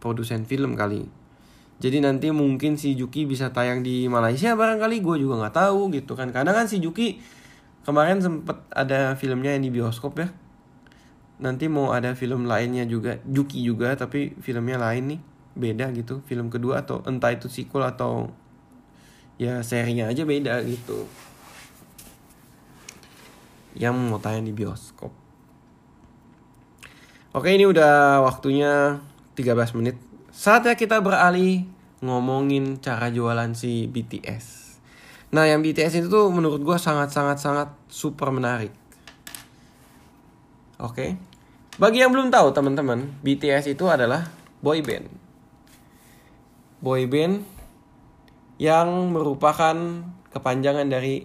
produsen 0.02 0.46
film 0.46 0.74
kali. 0.74 1.06
Jadi 1.80 2.04
nanti 2.04 2.28
mungkin 2.30 2.76
si 2.76 2.94
Juki 2.94 3.24
bisa 3.24 3.56
tayang 3.56 3.86
di 3.86 4.12
Malaysia 4.12 4.52
barangkali 4.54 5.00
gue 5.00 5.16
juga 5.24 5.46
nggak 5.46 5.56
tahu 5.56 5.94
gitu 5.96 6.14
kan. 6.14 6.30
Karena 6.30 6.52
kan 6.52 6.68
si 6.68 6.84
Juki 6.84 7.22
kemarin 7.88 8.20
sempet 8.20 8.58
ada 8.74 9.16
filmnya 9.16 9.56
yang 9.56 9.64
di 9.64 9.72
bioskop 9.72 10.20
ya. 10.20 10.28
Nanti 11.40 11.72
mau 11.72 11.96
ada 11.96 12.20
film 12.20 12.46
lainnya 12.46 12.84
juga 12.84 13.24
Juki 13.24 13.64
juga 13.64 13.96
tapi 13.96 14.36
filmnya 14.44 14.76
lain 14.76 15.18
nih 15.18 15.20
beda 15.56 15.86
gitu. 15.96 16.20
Film 16.28 16.52
kedua 16.52 16.84
atau 16.84 17.00
entah 17.08 17.32
itu 17.32 17.48
sequel 17.48 17.88
atau 17.88 18.28
ya 19.40 19.64
serinya 19.64 20.12
aja 20.12 20.28
beda 20.28 20.60
gitu 20.68 21.08
yang 23.78 23.94
mau 23.98 24.18
tayang 24.18 24.46
di 24.46 24.54
bioskop. 24.54 25.12
Oke 27.30 27.54
ini 27.54 27.70
udah 27.70 28.26
waktunya 28.26 28.98
13 29.38 29.78
menit. 29.78 29.96
Saatnya 30.34 30.74
kita 30.74 30.98
beralih 30.98 31.68
ngomongin 32.02 32.82
cara 32.82 33.14
jualan 33.14 33.54
si 33.54 33.86
BTS. 33.86 34.78
Nah 35.30 35.46
yang 35.46 35.62
BTS 35.62 36.02
itu 36.02 36.08
tuh 36.10 36.34
menurut 36.34 36.64
gue 36.66 36.78
sangat-sangat-sangat 36.80 37.70
super 37.86 38.34
menarik. 38.34 38.74
Oke. 40.82 41.20
Bagi 41.78 42.02
yang 42.02 42.12
belum 42.12 42.34
tahu 42.34 42.52
teman-teman, 42.52 43.20
BTS 43.22 43.72
itu 43.72 43.86
adalah 43.88 44.28
boy 44.60 44.82
band. 44.82 45.08
Boy 46.82 47.06
band 47.06 47.46
yang 48.60 49.14
merupakan 49.14 49.76
kepanjangan 50.34 50.88
dari 50.90 51.24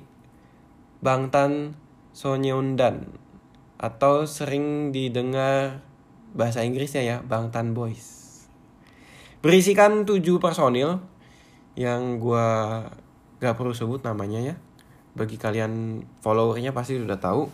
Bangtan 1.05 1.77
Sonyeondan 2.15 3.11
atau 3.77 4.25
sering 4.25 4.95
didengar 4.95 5.83
bahasa 6.33 6.63
Inggrisnya 6.63 7.03
ya 7.03 7.17
Bangtan 7.21 7.75
Boys. 7.75 8.25
Berisikan 9.43 10.07
tujuh 10.07 10.39
personil 10.41 11.03
yang 11.75 12.23
gua 12.23 12.81
gak 13.43 13.59
perlu 13.59 13.75
sebut 13.75 14.01
namanya 14.07 14.41
ya. 14.41 14.55
Bagi 15.13 15.37
kalian 15.37 16.03
followernya 16.23 16.71
pasti 16.71 16.97
sudah 16.97 17.19
tahu. 17.19 17.51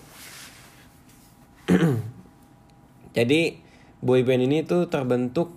Jadi 3.17 3.59
boyband 4.01 4.45
ini 4.45 4.63
tuh 4.65 4.87
terbentuk 4.87 5.57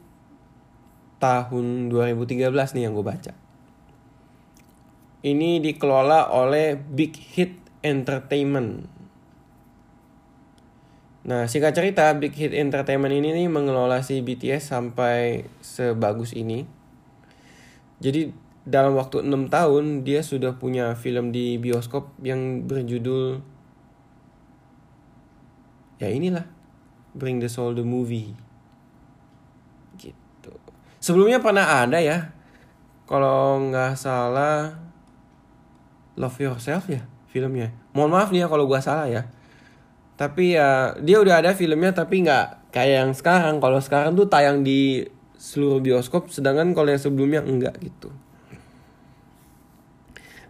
tahun 1.23 1.87
2013 1.87 2.51
nih 2.51 2.83
yang 2.83 2.93
gue 2.97 3.05
baca. 3.05 3.33
Ini 5.23 5.63
dikelola 5.63 6.35
oleh 6.35 6.75
Big 6.75 7.15
Hit 7.15 7.55
Entertainment. 7.79 8.91
Nah, 11.23 11.47
singkat 11.47 11.71
cerita, 11.71 12.11
Big 12.19 12.35
Hit 12.35 12.51
Entertainment 12.51 13.15
ini 13.15 13.31
nih 13.31 13.47
mengelola 13.47 14.03
si 14.03 14.19
BTS 14.19 14.75
sampai 14.75 15.47
sebagus 15.63 16.35
ini. 16.35 16.67
Jadi 18.03 18.35
dalam 18.67 18.99
waktu 18.99 19.23
6 19.23 19.47
tahun 19.47 20.03
dia 20.03 20.19
sudah 20.19 20.59
punya 20.59 20.99
film 20.99 21.31
di 21.31 21.55
bioskop 21.59 22.11
yang 22.23 22.63
berjudul 22.63 23.43
ya 25.99 26.07
inilah 26.11 26.47
Bring 27.15 27.39
the 27.39 27.47
Soul 27.47 27.71
the 27.79 27.87
Movie. 27.87 28.35
Gitu. 29.95 30.51
Sebelumnya 30.99 31.39
pernah 31.39 31.87
ada 31.87 32.03
ya. 32.03 32.35
Kalau 33.07 33.63
nggak 33.71 33.95
salah 33.95 34.75
Love 36.19 36.39
Yourself 36.43 36.91
ya 36.91 37.07
filmnya. 37.31 37.71
Mohon 37.95 38.11
maaf 38.11 38.29
nih 38.35 38.43
ya 38.43 38.47
kalau 38.51 38.67
gua 38.67 38.83
salah 38.83 39.07
ya 39.07 39.23
tapi 40.23 40.55
ya 40.55 40.95
dia 41.03 41.19
udah 41.19 41.43
ada 41.43 41.51
filmnya 41.51 41.91
tapi 41.91 42.23
nggak 42.23 42.71
kayak 42.71 42.95
yang 43.03 43.11
sekarang 43.11 43.59
kalau 43.59 43.83
sekarang 43.83 44.15
tuh 44.15 44.31
tayang 44.31 44.63
di 44.63 45.03
seluruh 45.35 45.83
bioskop 45.83 46.31
sedangkan 46.31 46.71
kalau 46.71 46.95
yang 46.95 47.03
sebelumnya 47.03 47.43
enggak 47.43 47.75
gitu 47.83 48.07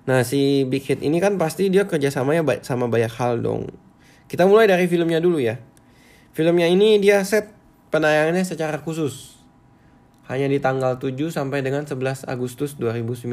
Nah 0.04 0.28
si 0.28 0.68
Big 0.68 0.84
Hit 0.84 1.00
ini 1.00 1.24
kan 1.24 1.40
pasti 1.40 1.72
dia 1.72 1.88
kerjasamanya 1.88 2.44
sama 2.64 2.92
banyak 2.92 3.12
hal 3.16 3.40
dong. 3.40 3.72
Kita 4.28 4.44
mulai 4.44 4.68
dari 4.68 4.92
filmnya 4.92 5.24
dulu 5.24 5.40
ya. 5.40 5.60
Filmnya 6.36 6.68
ini 6.68 7.00
dia 7.00 7.24
set 7.24 7.56
penayangannya 7.94 8.44
secara 8.44 8.84
khusus. 8.84 9.40
Hanya 10.28 10.48
di 10.48 10.60
tanggal 10.60 11.00
7 11.00 11.32
sampai 11.32 11.64
dengan 11.64 11.88
11 11.88 12.28
Agustus 12.28 12.76
2019. 12.80 13.32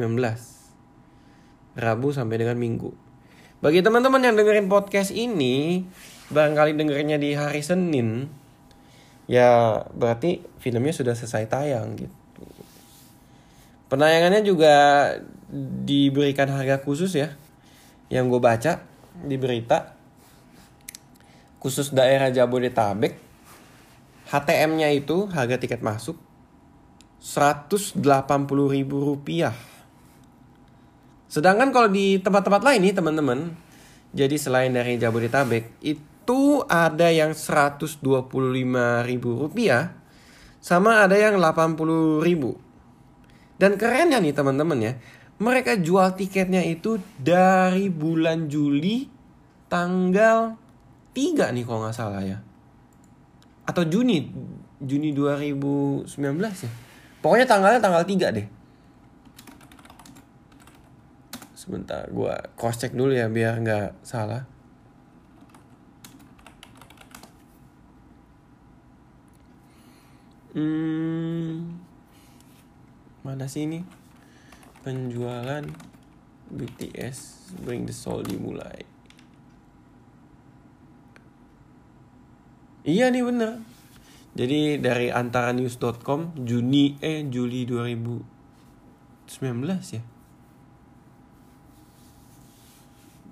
Rabu 1.75 2.09
sampai 2.11 2.35
dengan 2.39 2.59
Minggu. 2.59 2.91
Bagi 3.63 3.79
teman-teman 3.79 4.19
yang 4.23 4.35
dengerin 4.35 4.67
podcast 4.67 5.11
ini, 5.15 5.87
barangkali 6.31 6.79
dengerinnya 6.79 7.19
di 7.19 7.35
hari 7.35 7.59
Senin, 7.61 8.31
ya 9.27 9.83
berarti 9.91 10.41
filmnya 10.57 10.95
sudah 10.95 11.13
selesai 11.13 11.45
tayang 11.51 11.99
gitu. 11.99 12.15
Penayangannya 13.91 14.41
juga 14.47 14.75
diberikan 15.83 16.47
harga 16.47 16.79
khusus 16.79 17.11
ya. 17.11 17.35
Yang 18.07 18.25
gue 18.31 18.41
baca 18.41 18.73
di 19.27 19.35
berita. 19.35 19.99
Khusus 21.59 21.91
daerah 21.91 22.31
Jabodetabek. 22.31 23.19
HTM-nya 24.31 24.95
itu 24.95 25.27
harga 25.27 25.59
tiket 25.59 25.83
masuk 25.83 26.15
180 27.19 27.99
ribu 28.71 28.95
rupiah. 29.03 29.51
Sedangkan 31.27 31.75
kalau 31.75 31.91
di 31.91 32.15
tempat-tempat 32.23 32.63
lain 32.63 32.79
nih 32.87 32.95
teman-teman. 32.95 33.39
Jadi 34.15 34.35
selain 34.39 34.71
dari 34.71 34.95
Jabodetabek 34.95 35.83
itu 35.83 36.10
ada 36.67 37.09
yang 37.09 37.31
125 37.37 38.01
ribu 39.07 39.29
rupiah. 39.37 39.97
Sama 40.61 41.01
ada 41.05 41.17
yang 41.17 41.41
80 41.41 42.21
ribu 42.21 42.71
dan 43.61 43.77
kerennya 43.77 44.17
nih 44.17 44.33
teman-teman 44.33 44.79
ya, 44.81 44.93
mereka 45.37 45.77
jual 45.77 46.17
tiketnya 46.17 46.65
itu 46.65 46.97
dari 47.21 47.93
bulan 47.93 48.49
Juli 48.49 49.05
tanggal 49.69 50.57
3 51.13 51.53
nih 51.53 51.61
kalau 51.61 51.85
nggak 51.85 51.93
salah 51.93 52.25
ya. 52.25 52.41
Atau 53.69 53.85
Juni, 53.85 54.33
Juni 54.81 55.13
2019 55.13 56.09
ya. 56.41 56.71
Pokoknya 57.21 57.45
tanggalnya 57.45 57.77
tanggal 57.77 58.01
3 58.01 58.33
deh. 58.33 58.47
Sebentar, 61.53 62.09
gue 62.09 62.33
cross 62.57 62.81
check 62.81 62.97
dulu 62.97 63.13
ya 63.13 63.29
biar 63.29 63.61
nggak 63.61 64.01
salah. 64.01 64.49
Hmm, 70.51 71.79
mana 73.23 73.47
sih 73.47 73.63
ini? 73.63 73.87
Penjualan 74.83 75.63
BTS 76.51 77.47
Bring 77.63 77.87
the 77.87 77.95
Soul 77.95 78.27
dimulai. 78.27 78.83
Iya 82.83 83.07
nih 83.13 83.23
bener. 83.23 83.63
Jadi 84.35 84.75
dari 84.79 85.07
antara 85.07 85.55
news.com 85.55 86.35
Juni 86.43 86.99
eh 86.99 87.23
Juli 87.31 87.63
2019 87.63 89.95
ya? 89.95 90.03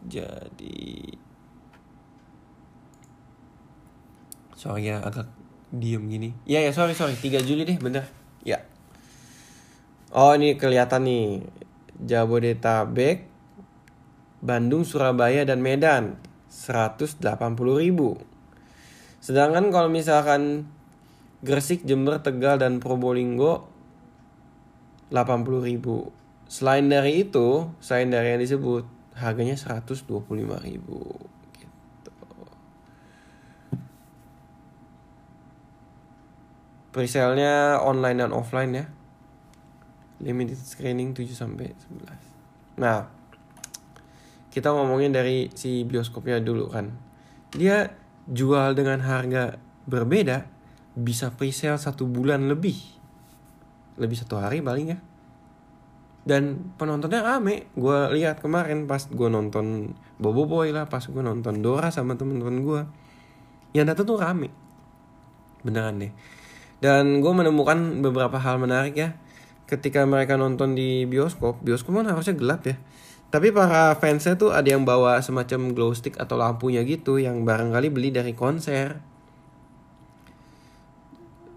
Jadi 0.08 1.12
sorry 4.56 4.92
ya 4.92 5.04
agak 5.04 5.39
diem 5.70 6.04
gini 6.10 6.30
ya 6.50 6.62
ya 6.62 6.74
sorry 6.74 6.98
sorry 6.98 7.14
3 7.14 7.46
Juli 7.46 7.66
deh 7.66 7.78
bener 7.78 8.06
ya 8.42 8.60
Oh 10.10 10.34
ini 10.34 10.58
kelihatan 10.58 11.06
nih 11.06 11.46
Jabodetabek, 12.02 13.30
Bandung, 14.42 14.82
Surabaya 14.82 15.46
dan 15.46 15.62
Medan 15.62 16.18
180 16.50 17.22
ribu. 17.78 18.18
Sedangkan 19.22 19.70
kalau 19.70 19.86
misalkan 19.86 20.66
Gresik, 21.46 21.86
Jember, 21.86 22.26
Tegal 22.26 22.58
dan 22.58 22.82
Probolinggo 22.82 23.70
80 25.14 25.62
ribu. 25.62 26.10
Selain 26.50 26.90
dari 26.90 27.30
itu, 27.30 27.70
selain 27.78 28.10
dari 28.10 28.34
yang 28.34 28.42
disebut 28.42 28.90
harganya 29.14 29.54
125 29.54 30.26
ribu. 30.66 31.22
Presale-nya 36.90 37.82
online 37.82 38.18
dan 38.26 38.32
offline 38.34 38.72
ya 38.74 38.86
limited 40.20 40.60
screening 40.60 41.16
7 41.16 41.32
sampai 41.32 41.72
11. 41.72 42.80
Nah, 42.80 43.08
kita 44.52 44.72
ngomongin 44.76 45.16
dari 45.16 45.48
si 45.56 45.88
bioskopnya 45.88 46.44
dulu 46.44 46.68
kan. 46.72 46.92
Dia 47.56 47.96
jual 48.30 48.76
dengan 48.76 49.02
harga 49.02 49.58
berbeda 49.90 50.46
bisa 50.94 51.32
presale 51.34 51.80
satu 51.80 52.06
bulan 52.06 52.52
lebih. 52.52 52.78
Lebih 54.00 54.18
satu 54.20 54.40
hari 54.40 54.60
paling 54.60 54.88
ya. 54.96 55.00
Dan 56.28 56.76
penontonnya 56.76 57.24
rame. 57.24 57.72
Gue 57.74 58.12
lihat 58.20 58.44
kemarin 58.44 58.86
pas 58.86 59.08
gue 59.08 59.30
nonton 59.32 59.96
Bobo 60.20 60.46
Boy 60.46 60.76
lah, 60.76 60.92
pas 60.92 61.02
gue 61.02 61.24
nonton 61.24 61.64
Dora 61.64 61.90
sama 61.90 62.20
temen-temen 62.20 62.60
gue. 62.60 62.82
Yang 63.72 63.86
datang 63.96 64.06
tuh 64.14 64.20
rame. 64.20 64.52
Beneran 65.64 66.04
deh. 66.04 66.12
Dan 66.80 67.20
gue 67.20 67.34
menemukan 67.36 68.00
beberapa 68.00 68.40
hal 68.40 68.56
menarik 68.56 68.96
ya 68.96 69.10
ketika 69.70 70.02
mereka 70.10 70.34
nonton 70.34 70.74
di 70.74 71.06
bioskop, 71.06 71.62
bioskop 71.62 72.02
kan 72.02 72.10
harusnya 72.10 72.34
gelap 72.34 72.66
ya. 72.66 72.76
Tapi 73.30 73.54
para 73.54 73.94
fansnya 74.02 74.34
tuh 74.42 74.50
ada 74.50 74.66
yang 74.66 74.82
bawa 74.82 75.22
semacam 75.22 75.78
glow 75.78 75.94
stick 75.94 76.18
atau 76.18 76.34
lampunya 76.34 76.82
gitu 76.82 77.22
yang 77.22 77.46
barangkali 77.46 77.94
beli 77.94 78.10
dari 78.10 78.34
konser. 78.34 78.98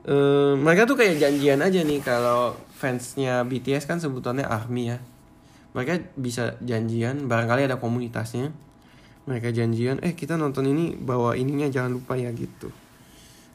E, 0.04 0.16
mereka 0.60 0.84
tuh 0.84 1.00
kayak 1.00 1.16
janjian 1.16 1.64
aja 1.64 1.80
nih 1.80 2.04
kalau 2.04 2.52
fansnya 2.76 3.40
BTS 3.48 3.88
kan 3.88 3.96
sebutannya 4.04 4.44
ARMY 4.44 4.84
ya. 4.84 5.00
Mereka 5.72 6.12
bisa 6.20 6.60
janjian, 6.60 7.24
barangkali 7.24 7.64
ada 7.64 7.80
komunitasnya. 7.80 8.52
Mereka 9.24 9.56
janjian, 9.56 10.04
eh 10.04 10.12
kita 10.12 10.36
nonton 10.36 10.68
ini 10.68 10.92
bawa 10.92 11.32
ininya 11.40 11.72
jangan 11.72 11.96
lupa 11.96 12.20
ya 12.20 12.28
gitu. 12.36 12.68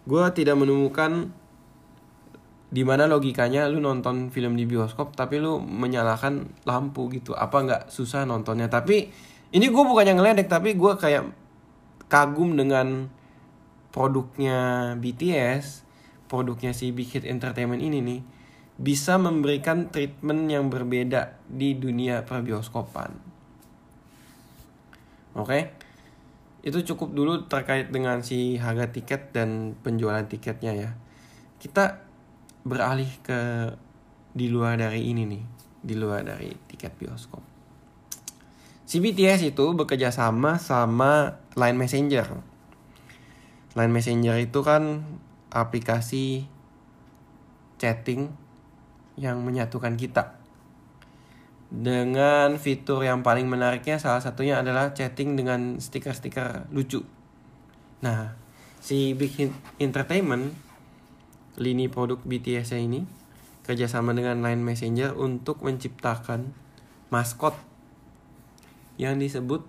Gue 0.09 0.25
tidak 0.33 0.57
menemukan 0.57 1.29
di 2.67 2.83
mana 2.83 3.07
logikanya 3.07 3.71
lu 3.71 3.79
nonton 3.79 4.27
film 4.27 4.59
di 4.59 4.67
bioskop 4.67 5.15
tapi 5.15 5.39
lu 5.39 5.59
menyalakan 5.59 6.51
lampu 6.67 7.07
gitu. 7.11 7.31
Apa 7.31 7.63
nggak 7.63 7.81
susah 7.87 8.27
nontonnya? 8.27 8.67
Tapi 8.67 9.07
ini 9.55 9.65
gue 9.71 9.83
bukannya 9.83 10.19
ngeledek 10.19 10.51
tapi 10.51 10.75
gue 10.75 10.93
kayak 10.99 11.31
kagum 12.11 12.55
dengan 12.59 13.07
produknya 13.91 14.93
BTS 14.99 15.87
produknya 16.27 16.75
si 16.75 16.91
Big 16.91 17.07
Hit 17.07 17.23
Entertainment 17.23 17.79
ini 17.79 18.03
nih 18.03 18.21
bisa 18.77 19.15
memberikan 19.15 19.89
treatment 19.89 20.51
yang 20.51 20.67
berbeda 20.67 21.39
di 21.47 21.73
dunia 21.79 22.27
perbioskopan. 22.27 23.11
Oke? 25.33 25.47
Okay? 25.47 25.63
itu 26.67 26.83
cukup 26.93 27.15
dulu 27.15 27.33
terkait 27.47 27.87
dengan 27.95 28.19
si 28.19 28.59
harga 28.59 28.91
tiket 28.91 29.31
dan 29.31 29.71
penjualan 29.79 30.27
tiketnya 30.27 30.75
ya. 30.75 30.89
Kita 31.63 32.06
beralih 32.67 33.09
ke 33.23 33.71
di 34.35 34.51
luar 34.51 34.77
dari 34.77 35.07
ini 35.07 35.23
nih, 35.23 35.43
di 35.81 35.95
luar 35.95 36.27
dari 36.27 36.51
tiket 36.67 36.93
bioskop. 36.99 37.41
Si 38.87 39.03
BTS 39.03 39.51
itu 39.51 39.65
bekerja 39.75 40.15
sama 40.15 40.59
sama 40.59 41.43
Line 41.59 41.75
Messenger. 41.75 42.27
Line 43.75 43.93
Messenger 43.95 44.35
itu 44.39 44.59
kan 44.63 45.03
aplikasi 45.51 46.47
chatting 47.81 48.31
yang 49.19 49.43
menyatukan 49.43 49.97
kita. 49.97 50.39
Dengan 51.67 52.55
fitur 52.55 53.03
yang 53.03 53.27
paling 53.27 53.49
menariknya 53.51 53.99
salah 53.99 54.23
satunya 54.23 54.63
adalah 54.63 54.95
chatting 54.95 55.35
dengan 55.35 55.83
stiker-stiker 55.83 56.71
lucu. 56.71 57.03
Nah, 57.99 58.39
si 58.79 59.11
Big 59.17 59.35
Hit 59.35 59.51
Entertainment 59.83 60.66
lini 61.57 61.89
produk 61.89 62.21
BTS 62.21 62.77
ini 62.77 63.03
kerjasama 63.65 64.15
dengan 64.15 64.39
Line 64.39 64.63
Messenger 64.63 65.17
untuk 65.17 65.59
menciptakan 65.65 66.55
maskot 67.09 67.57
yang 68.95 69.19
disebut 69.19 69.65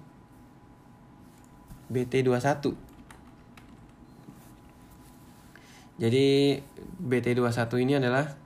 BT21. 1.91 2.77
Jadi 5.99 6.27
BT21 7.03 7.73
ini 7.83 7.99
adalah 7.99 8.39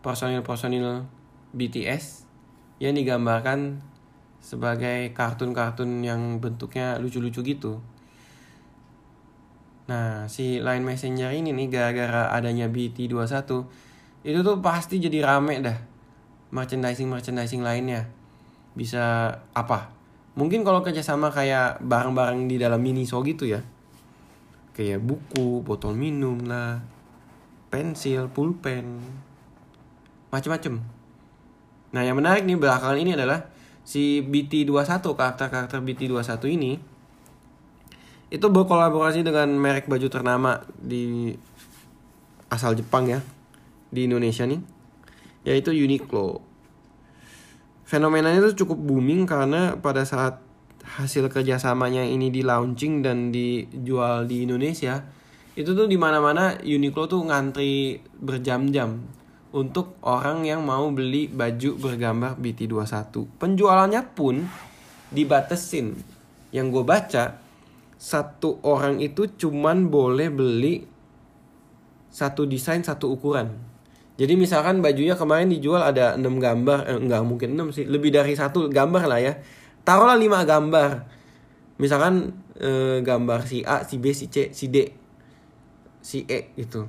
personil-personil 0.00 1.04
BTS 1.52 2.24
yang 2.80 2.96
digambarkan 2.96 3.84
sebagai 4.40 5.12
kartun-kartun 5.12 6.00
yang 6.04 6.40
bentuknya 6.40 6.96
lucu-lucu 6.96 7.44
gitu. 7.44 7.80
Nah, 9.84 10.24
si 10.32 10.64
Line 10.64 10.84
Messenger 10.84 11.28
ini 11.36 11.52
nih 11.52 11.68
gara-gara 11.68 12.32
adanya 12.32 12.72
BT21 12.72 13.44
itu 14.24 14.38
tuh 14.40 14.56
pasti 14.64 14.96
jadi 14.96 15.20
rame 15.20 15.60
dah. 15.60 15.78
merchandising 16.54 17.10
merchandising 17.10 17.60
lainnya. 17.66 18.06
Bisa 18.78 19.36
apa? 19.52 19.90
Mungkin 20.38 20.62
kalau 20.62 20.86
kerjasama 20.86 21.34
kayak 21.34 21.82
barang-barang 21.82 22.46
di 22.46 22.56
dalam 22.62 22.78
miniso 22.78 23.20
gitu 23.26 23.44
ya. 23.44 23.60
Kayak 24.70 25.02
buku 25.02 25.66
botol 25.66 25.98
minum 25.98 26.38
lah 26.46 26.78
pensil 27.74 28.30
pulpen 28.30 29.02
macem-macem. 30.30 30.78
Nah 31.90 32.02
yang 32.06 32.18
menarik 32.18 32.46
nih 32.46 32.54
belakangan 32.54 32.98
ini 32.98 33.18
adalah 33.18 33.50
si 33.82 34.22
BT21 34.22 35.02
karakter-karakter 35.02 35.78
BT21 35.82 36.42
ini 36.54 36.72
itu 38.34 38.50
berkolaborasi 38.50 39.22
dengan 39.22 39.46
merek 39.54 39.86
baju 39.86 40.10
ternama 40.10 40.58
di 40.74 41.30
asal 42.50 42.74
Jepang 42.74 43.06
ya 43.06 43.22
di 43.94 44.10
Indonesia 44.10 44.42
nih 44.42 44.58
yaitu 45.46 45.70
Uniqlo. 45.70 46.42
Fenomenanya 47.86 48.42
itu 48.42 48.66
cukup 48.66 48.80
booming 48.90 49.22
karena 49.22 49.78
pada 49.78 50.02
saat 50.02 50.42
hasil 50.98 51.30
kerjasamanya 51.30 52.02
ini 52.02 52.34
di 52.34 52.42
launching 52.42 53.06
dan 53.06 53.30
dijual 53.30 54.26
di 54.26 54.42
Indonesia 54.42 55.06
itu 55.54 55.70
tuh 55.70 55.86
di 55.86 55.94
mana-mana 55.94 56.58
Uniqlo 56.58 57.06
tuh 57.06 57.22
ngantri 57.22 58.02
berjam-jam 58.18 58.98
untuk 59.54 59.94
orang 60.02 60.42
yang 60.42 60.66
mau 60.66 60.90
beli 60.90 61.30
baju 61.30 61.78
bergambar 61.78 62.34
BT21 62.42 63.38
penjualannya 63.38 64.02
pun 64.12 64.42
dibatesin 65.14 65.94
yang 66.50 66.74
gue 66.74 66.82
baca 66.82 67.43
satu 67.96 68.60
orang 68.66 69.00
itu 69.00 69.26
cuman 69.26 69.88
boleh 69.88 70.28
beli 70.28 70.74
satu 72.10 72.46
desain 72.46 72.82
satu 72.82 73.10
ukuran 73.10 73.74
jadi 74.14 74.38
misalkan 74.38 74.78
bajunya 74.78 75.18
kemarin 75.18 75.50
dijual 75.50 75.82
ada 75.82 76.14
6 76.14 76.38
gambar, 76.38 76.86
eh, 76.86 76.98
enggak 77.02 77.22
mungkin 77.26 77.58
6 77.58 77.74
sih, 77.74 77.84
lebih 77.90 78.14
dari 78.14 78.38
satu 78.38 78.70
gambar 78.70 79.10
lah 79.10 79.18
ya. 79.18 79.32
Taruhlah 79.82 80.14
5 80.14 80.46
gambar. 80.46 80.90
Misalkan 81.82 82.30
eh, 82.54 83.02
gambar 83.02 83.42
si 83.50 83.66
A, 83.66 83.82
si 83.82 83.98
B, 83.98 84.14
si 84.14 84.30
C, 84.30 84.54
si 84.54 84.70
D, 84.70 84.94
si 85.98 86.22
E 86.30 86.54
gitu. 86.54 86.86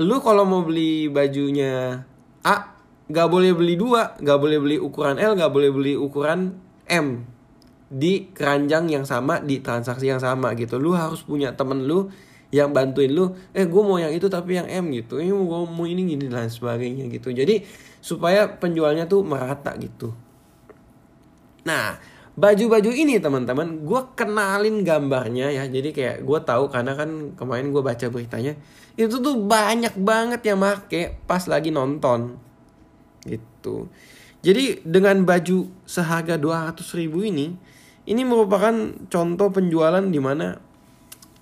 Lu 0.00 0.16
kalau 0.24 0.48
mau 0.48 0.64
beli 0.64 1.12
bajunya 1.12 2.00
A, 2.40 2.56
gak 3.12 3.28
boleh 3.28 3.52
beli 3.52 3.76
dua, 3.76 4.16
gak 4.16 4.40
boleh 4.40 4.56
beli 4.56 4.76
ukuran 4.80 5.20
L, 5.20 5.36
gak 5.36 5.52
boleh 5.52 5.68
beli 5.68 5.92
ukuran 5.92 6.56
M 6.88 7.28
di 7.88 8.28
keranjang 8.36 8.92
yang 8.92 9.04
sama 9.08 9.40
di 9.40 9.64
transaksi 9.64 10.12
yang 10.12 10.20
sama 10.20 10.52
gitu. 10.54 10.76
Lu 10.76 10.92
harus 10.92 11.24
punya 11.24 11.56
temen 11.56 11.88
lu 11.88 12.12
yang 12.48 12.72
bantuin 12.72 13.12
lu 13.12 13.36
eh 13.52 13.68
gue 13.68 13.82
mau 13.84 14.00
yang 14.00 14.12
itu 14.12 14.28
tapi 14.28 14.60
yang 14.60 14.68
M 14.68 14.92
gitu. 14.92 15.20
Eh 15.20 15.28
gue 15.28 15.58
mau 15.68 15.84
ini 15.88 16.04
gini 16.04 16.28
dan 16.28 16.52
sebagainya 16.52 17.08
gitu. 17.08 17.32
Jadi 17.32 17.64
supaya 18.00 18.48
penjualnya 18.48 19.08
tuh 19.08 19.24
merata 19.24 19.72
gitu. 19.80 20.12
Nah 21.64 21.96
baju-baju 22.38 22.94
ini 22.94 23.18
teman-teman 23.18 23.82
gue 23.84 24.00
kenalin 24.16 24.84
gambarnya 24.84 25.52
ya. 25.52 25.64
Jadi 25.68 25.92
kayak 25.92 26.16
gue 26.24 26.38
tahu 26.44 26.68
karena 26.68 26.92
kan 26.92 27.34
kemarin 27.36 27.72
gue 27.72 27.82
baca 27.82 28.06
beritanya 28.12 28.54
itu 28.98 29.14
tuh 29.22 29.38
banyak 29.38 29.94
banget 30.02 30.42
yang 30.42 30.58
make 30.58 31.22
pas 31.24 31.44
lagi 31.46 31.70
nonton. 31.70 32.36
Gitu. 33.24 33.86
Jadi 34.42 34.82
dengan 34.86 35.22
baju 35.22 35.66
seharga 35.84 36.38
200 36.38 36.82
ribu 36.98 37.26
ini 37.26 37.58
ini 38.08 38.24
merupakan 38.24 38.72
contoh 39.12 39.48
penjualan 39.52 40.00
di 40.00 40.16
mana 40.16 40.56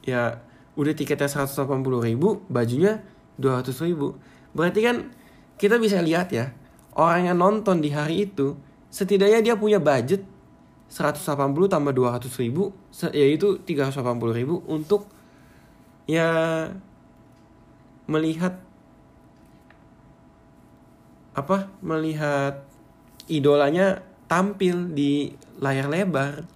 ya 0.03 0.43
udah 0.75 0.93
tiketnya 0.99 1.31
180 1.31 1.79
ribu 2.03 2.43
bajunya 2.51 3.07
200 3.39 3.71
ribu. 3.87 4.19
Berarti 4.51 4.83
kan 4.83 5.15
kita 5.57 5.79
bisa 5.79 6.03
lihat 6.03 6.35
ya 6.35 6.51
orang 6.99 7.31
yang 7.31 7.39
nonton 7.39 7.79
di 7.79 7.95
hari 7.95 8.27
itu 8.27 8.59
setidaknya 8.91 9.47
dia 9.47 9.55
punya 9.55 9.79
budget 9.79 10.27
180 10.91 11.23
tambah 11.71 11.93
200 11.95 12.43
ribu 12.43 12.75
yaitu 13.15 13.63
380 13.63 14.03
ribu 14.35 14.63
untuk 14.67 15.07
ya 16.07 16.71
melihat 18.07 18.59
apa 21.35 21.69
melihat 21.83 22.63
idolanya 23.27 24.01
tampil 24.31 24.95
di 24.95 25.35
layar 25.59 25.91
lebar 25.91 26.56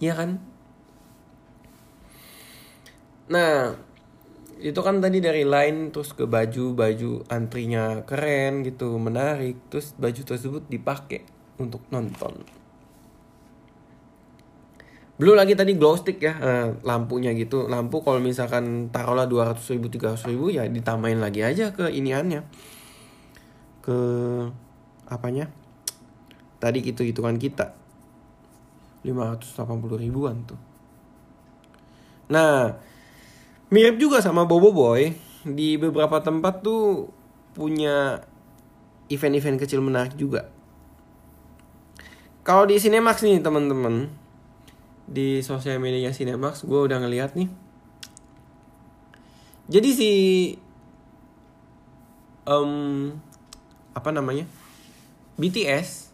ya 0.00 0.12
kan 0.12 0.38
Nah, 3.26 3.74
itu 4.62 4.80
kan 4.86 5.02
tadi 5.02 5.18
dari 5.18 5.42
line 5.42 5.90
terus 5.90 6.14
ke 6.14 6.24
baju, 6.30 6.78
baju 6.78 7.26
antrinya 7.26 8.06
keren 8.06 8.62
gitu, 8.62 8.96
menarik. 9.02 9.58
Terus 9.66 9.98
baju 9.98 10.22
tersebut 10.22 10.62
dipakai 10.70 11.26
untuk 11.58 11.82
nonton. 11.90 12.46
Belum 15.16 15.32
lagi 15.32 15.56
tadi 15.56 15.72
glow 15.74 15.96
stick 15.96 16.20
ya, 16.20 16.34
eh, 16.38 16.66
lampunya 16.84 17.32
gitu. 17.32 17.66
Lampu 17.66 18.04
kalau 18.04 18.20
misalkan 18.20 18.92
taruhlah 18.92 19.24
200 19.24 19.64
ribu, 19.74 19.88
300 19.88 20.28
ribu 20.28 20.52
ya 20.52 20.68
ditambahin 20.68 21.18
lagi 21.24 21.40
aja 21.40 21.72
ke 21.72 21.88
iniannya. 21.88 22.44
Ke 23.80 23.98
apanya? 25.08 25.48
Tadi 26.60 26.78
gitu 26.84 27.00
hitungan 27.02 27.40
kita. 27.40 27.85
580 29.06 30.02
ribuan 30.02 30.42
tuh. 30.42 30.58
Nah, 32.26 32.74
mirip 33.70 34.02
juga 34.02 34.18
sama 34.18 34.42
Bobo 34.42 34.74
Boy 34.74 35.14
di 35.46 35.78
beberapa 35.78 36.18
tempat 36.18 36.66
tuh 36.66 37.06
punya 37.54 38.18
event-event 39.06 39.62
kecil 39.62 39.78
menarik 39.78 40.18
juga. 40.18 40.50
Kalau 42.42 42.66
di 42.66 42.78
Cinemax 42.78 43.22
nih 43.22 43.42
teman-teman 43.42 44.10
di 45.06 45.42
sosial 45.42 45.78
media 45.78 46.10
Cinemax 46.10 46.66
gue 46.66 46.80
udah 46.90 46.98
ngeliat 46.98 47.34
nih. 47.38 47.50
Jadi 49.66 49.90
si 49.94 50.10
um, 52.46 53.10
apa 53.94 54.10
namanya 54.14 54.46
BTS 55.38 56.05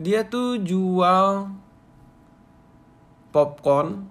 dia 0.00 0.24
tuh 0.24 0.56
jual 0.56 1.52
popcorn 3.36 4.08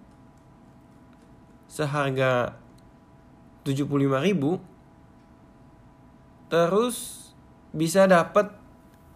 seharga 1.66 2.54
75.000 3.66 4.62
terus 6.54 7.30
bisa 7.74 8.06
dapat 8.06 8.54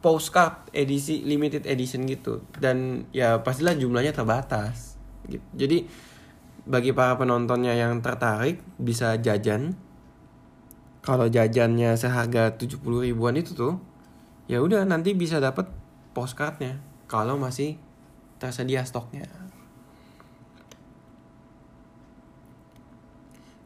postcard 0.01 0.69
edisi 0.73 1.21
limited 1.21 1.69
edition 1.69 2.09
gitu 2.09 2.41
dan 2.57 3.05
ya 3.13 3.41
pastilah 3.45 3.77
jumlahnya 3.77 4.13
terbatas 4.13 4.97
gitu. 5.29 5.45
Jadi 5.53 5.85
bagi 6.65 6.89
para 6.91 7.15
penontonnya 7.15 7.77
yang 7.77 8.01
tertarik 8.01 8.65
bisa 8.81 9.17
jajan. 9.21 9.77
Kalau 11.03 11.27
jajannya 11.27 11.99
seharga 11.99 12.55
70 12.55 12.79
ribuan 12.81 13.35
itu 13.35 13.53
tuh 13.53 13.75
ya 14.47 14.59
udah 14.63 14.87
nanti 14.87 15.11
bisa 15.15 15.37
dapat 15.37 15.82
postcardnya 16.13 16.79
kalau 17.09 17.35
masih 17.35 17.77
tersedia 18.39 18.85
stoknya. 18.85 19.27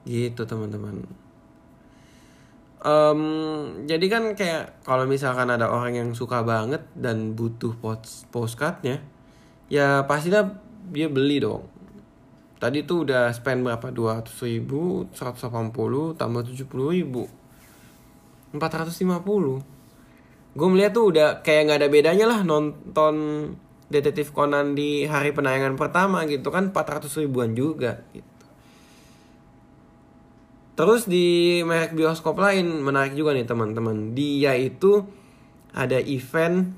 gitu 0.08 0.48
teman-teman. 0.48 1.04
Um, 2.78 3.22
jadi 3.84 4.06
kan 4.08 4.24
kayak 4.32 4.80
kalau 4.88 5.04
misalkan 5.04 5.52
ada 5.52 5.68
orang 5.68 6.00
yang 6.00 6.10
suka 6.16 6.40
banget 6.48 6.88
dan 6.96 7.36
butuh 7.36 7.76
post 7.82 8.30
postcardnya 8.32 9.02
ya 9.68 10.08
pastinya 10.08 10.48
dia 10.88 11.12
beli 11.12 11.44
dong. 11.44 11.68
Tadi 12.58 12.88
tuh 12.88 13.06
udah 13.06 13.30
spend 13.36 13.68
berapa? 13.68 13.92
200 13.94 14.32
ribu 14.48 15.06
180 15.14 16.16
tambah 16.18 16.42
70 16.48 16.96
ribu. 16.96 17.28
450 18.56 19.77
gue 20.58 20.67
melihat 20.67 20.98
tuh 20.98 21.13
udah 21.13 21.46
kayak 21.46 21.70
nggak 21.70 21.80
ada 21.86 21.89
bedanya 21.93 22.26
lah 22.26 22.39
nonton 22.41 23.15
detektif 23.93 24.34
Conan 24.34 24.74
di 24.74 25.06
hari 25.06 25.32
penayangan 25.32 25.78
pertama 25.78 26.26
gitu 26.26 26.50
kan 26.50 26.74
400 26.74 27.08
ribuan 27.22 27.54
juga 27.54 28.02
gitu 28.12 28.38
Terus 30.78 31.10
di 31.10 31.58
merek 31.65 31.98
bioskop 31.98 32.38
lain 32.38 32.86
menarik 32.86 33.17
juga 33.17 33.34
nih 33.34 33.50
teman-teman. 33.50 34.13
Dia 34.13 34.54
itu 34.54 35.10
ada 35.74 35.98
event 35.98 36.70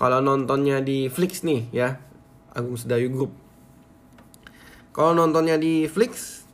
kalau 0.00 0.24
nontonnya 0.24 0.80
di 0.80 1.12
Flix 1.12 1.44
nih 1.44 1.68
ya, 1.76 2.00
Agung 2.56 2.80
Sedayu 2.80 3.12
Group. 3.12 3.32
Kalau 4.96 5.12
nontonnya 5.12 5.60
di 5.60 5.84
Flix, 5.92 6.48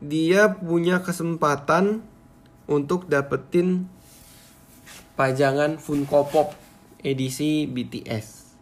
dia 0.00 0.48
punya 0.48 1.04
kesempatan 1.04 2.00
untuk 2.64 3.04
dapetin 3.12 3.84
pajangan 5.16 5.80
Funko 5.80 6.28
Pop 6.28 6.52
edisi 7.00 7.64
BTS. 7.64 8.52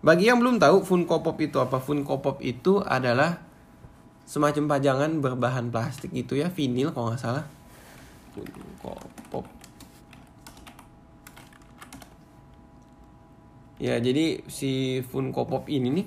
Bagi 0.00 0.32
yang 0.32 0.40
belum 0.40 0.56
tahu 0.56 0.80
Funko 0.80 1.20
Pop 1.20 1.36
itu 1.44 1.60
apa, 1.60 1.76
Funko 1.76 2.24
Pop 2.24 2.40
itu 2.40 2.80
adalah 2.80 3.44
semacam 4.24 4.64
pajangan 4.64 5.20
berbahan 5.20 5.68
plastik 5.68 6.16
gitu 6.16 6.40
ya, 6.40 6.48
vinil 6.48 6.96
kalau 6.96 7.12
nggak 7.12 7.20
salah. 7.20 7.44
Funko 8.32 8.96
Pop. 9.28 9.44
Ya, 13.76 14.00
jadi 14.00 14.44
si 14.48 15.04
Funko 15.04 15.44
Pop 15.44 15.68
ini 15.68 15.88
nih 16.00 16.06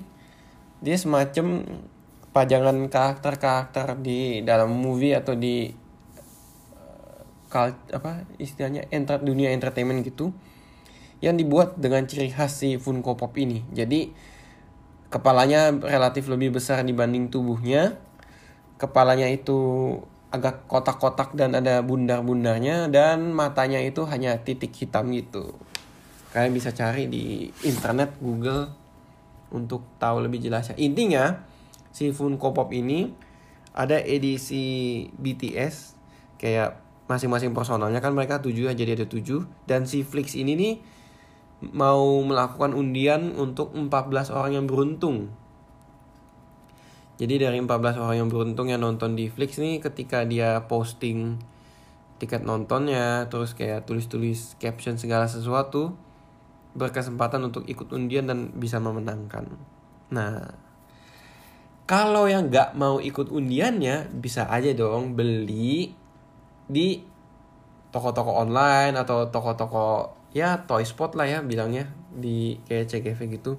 dia 0.82 0.98
semacam 0.98 1.62
pajangan 2.34 2.90
karakter-karakter 2.90 3.98
di 4.02 4.42
dalam 4.42 4.74
movie 4.74 5.14
atau 5.14 5.38
di 5.38 5.70
apa 7.94 8.26
istilahnya 8.42 8.90
enter, 8.90 9.22
dunia 9.22 9.54
entertainment 9.54 10.02
gitu 10.02 10.34
yang 11.22 11.38
dibuat 11.38 11.78
dengan 11.78 12.04
ciri 12.04 12.28
khas 12.28 12.60
si 12.60 12.76
Funko 12.76 13.16
Pop 13.16 13.32
ini. 13.40 13.64
Jadi 13.72 14.12
kepalanya 15.08 15.70
relatif 15.72 16.26
lebih 16.28 16.58
besar 16.58 16.82
dibanding 16.82 17.30
tubuhnya. 17.30 17.96
Kepalanya 18.76 19.30
itu 19.30 19.56
agak 20.34 20.66
kotak-kotak 20.66 21.38
dan 21.38 21.54
ada 21.54 21.78
bundar-bundarnya 21.80 22.90
dan 22.90 23.30
matanya 23.30 23.78
itu 23.78 24.02
hanya 24.10 24.42
titik 24.42 24.74
hitam 24.74 25.14
gitu. 25.14 25.54
Kalian 26.34 26.50
bisa 26.50 26.74
cari 26.74 27.06
di 27.06 27.46
internet 27.62 28.18
Google 28.18 28.74
untuk 29.54 29.86
tahu 30.02 30.26
lebih 30.26 30.42
jelasnya. 30.42 30.74
Intinya 30.74 31.46
si 31.94 32.10
Funko 32.10 32.50
Pop 32.50 32.74
ini 32.74 33.14
ada 33.70 34.02
edisi 34.02 35.06
BTS 35.14 35.94
kayak 36.42 36.83
masing-masing 37.04 37.52
personalnya 37.52 38.00
kan 38.00 38.16
mereka 38.16 38.40
tujuh 38.40 38.72
jadi 38.72 38.96
ada 38.96 39.04
tujuh 39.04 39.44
dan 39.68 39.84
si 39.84 40.00
Flix 40.00 40.32
ini 40.32 40.56
nih 40.56 40.74
mau 41.72 42.20
melakukan 42.24 42.76
undian 42.76 43.32
untuk 43.36 43.72
14 43.72 44.34
orang 44.34 44.52
yang 44.60 44.66
beruntung. 44.68 45.32
Jadi 47.14 47.40
dari 47.40 47.62
14 47.62 48.02
orang 48.02 48.26
yang 48.26 48.28
beruntung 48.28 48.68
yang 48.68 48.82
nonton 48.82 49.14
di 49.14 49.30
Flix 49.30 49.56
nih 49.62 49.78
ketika 49.78 50.26
dia 50.26 50.66
posting 50.66 51.38
tiket 52.18 52.42
nontonnya 52.42 53.30
terus 53.30 53.54
kayak 53.54 53.86
tulis-tulis 53.86 54.58
caption 54.58 54.98
segala 54.98 55.30
sesuatu 55.30 55.94
berkesempatan 56.74 57.38
untuk 57.46 57.64
ikut 57.70 57.86
undian 57.94 58.26
dan 58.26 58.50
bisa 58.58 58.82
memenangkan. 58.82 59.46
Nah, 60.10 60.58
kalau 61.86 62.26
yang 62.26 62.50
nggak 62.50 62.74
mau 62.74 62.98
ikut 62.98 63.30
undiannya 63.30 64.10
bisa 64.10 64.50
aja 64.50 64.74
dong 64.74 65.14
beli 65.14 65.94
di 66.70 67.02
toko-toko 67.94 68.42
online 68.42 68.96
atau 68.98 69.30
toko-toko 69.30 70.16
ya 70.34 70.66
toy 70.66 70.82
spot 70.82 71.14
lah 71.14 71.30
ya 71.30 71.38
bilangnya 71.46 71.86
di 72.10 72.58
kayak 72.66 72.90
CGV 72.90 73.38
gitu. 73.38 73.52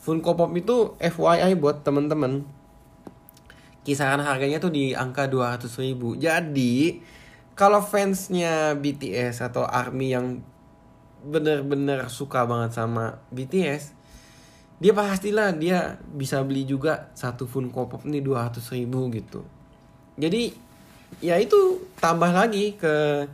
Funko 0.00 0.32
Pop 0.32 0.50
itu 0.56 0.96
FYI 0.96 1.60
buat 1.60 1.84
temen-temen 1.84 2.48
kisaran 3.84 4.24
harganya 4.24 4.56
tuh 4.56 4.72
di 4.72 4.96
angka 4.96 5.28
200 5.28 5.68
ribu. 5.84 6.16
Jadi 6.16 7.04
kalau 7.52 7.84
fansnya 7.84 8.72
BTS 8.80 9.44
atau 9.44 9.68
ARMY 9.68 10.08
yang 10.08 10.40
bener-bener 11.20 12.08
suka 12.08 12.48
banget 12.48 12.72
sama 12.72 13.20
BTS 13.28 13.92
dia 14.80 14.96
pastilah 14.96 15.52
dia 15.52 16.00
bisa 16.08 16.40
beli 16.40 16.64
juga 16.64 17.12
satu 17.12 17.44
Funko 17.44 17.92
Pop 17.92 18.08
ini 18.08 18.24
200 18.24 18.64
ribu 18.80 19.12
gitu 19.12 19.44
jadi 20.16 20.56
ya 21.18 21.34
itu 21.42 21.82
tambah 21.98 22.30
lagi 22.30 22.78
ke 22.78 23.26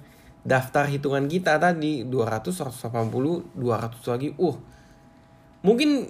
daftar 0.46 0.88
hitungan 0.88 1.28
kita 1.28 1.60
tadi 1.60 2.08
200 2.08 2.48
180 2.48 3.52
200 3.52 4.12
lagi 4.12 4.28
uh 4.40 4.56
mungkin 5.60 6.08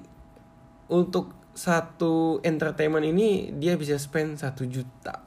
untuk 0.87 1.35
satu 1.57 2.39
entertainment 2.47 3.03
ini 3.03 3.51
dia 3.57 3.75
bisa 3.75 3.99
spend 3.99 4.39
satu 4.39 4.63
juta 4.69 5.27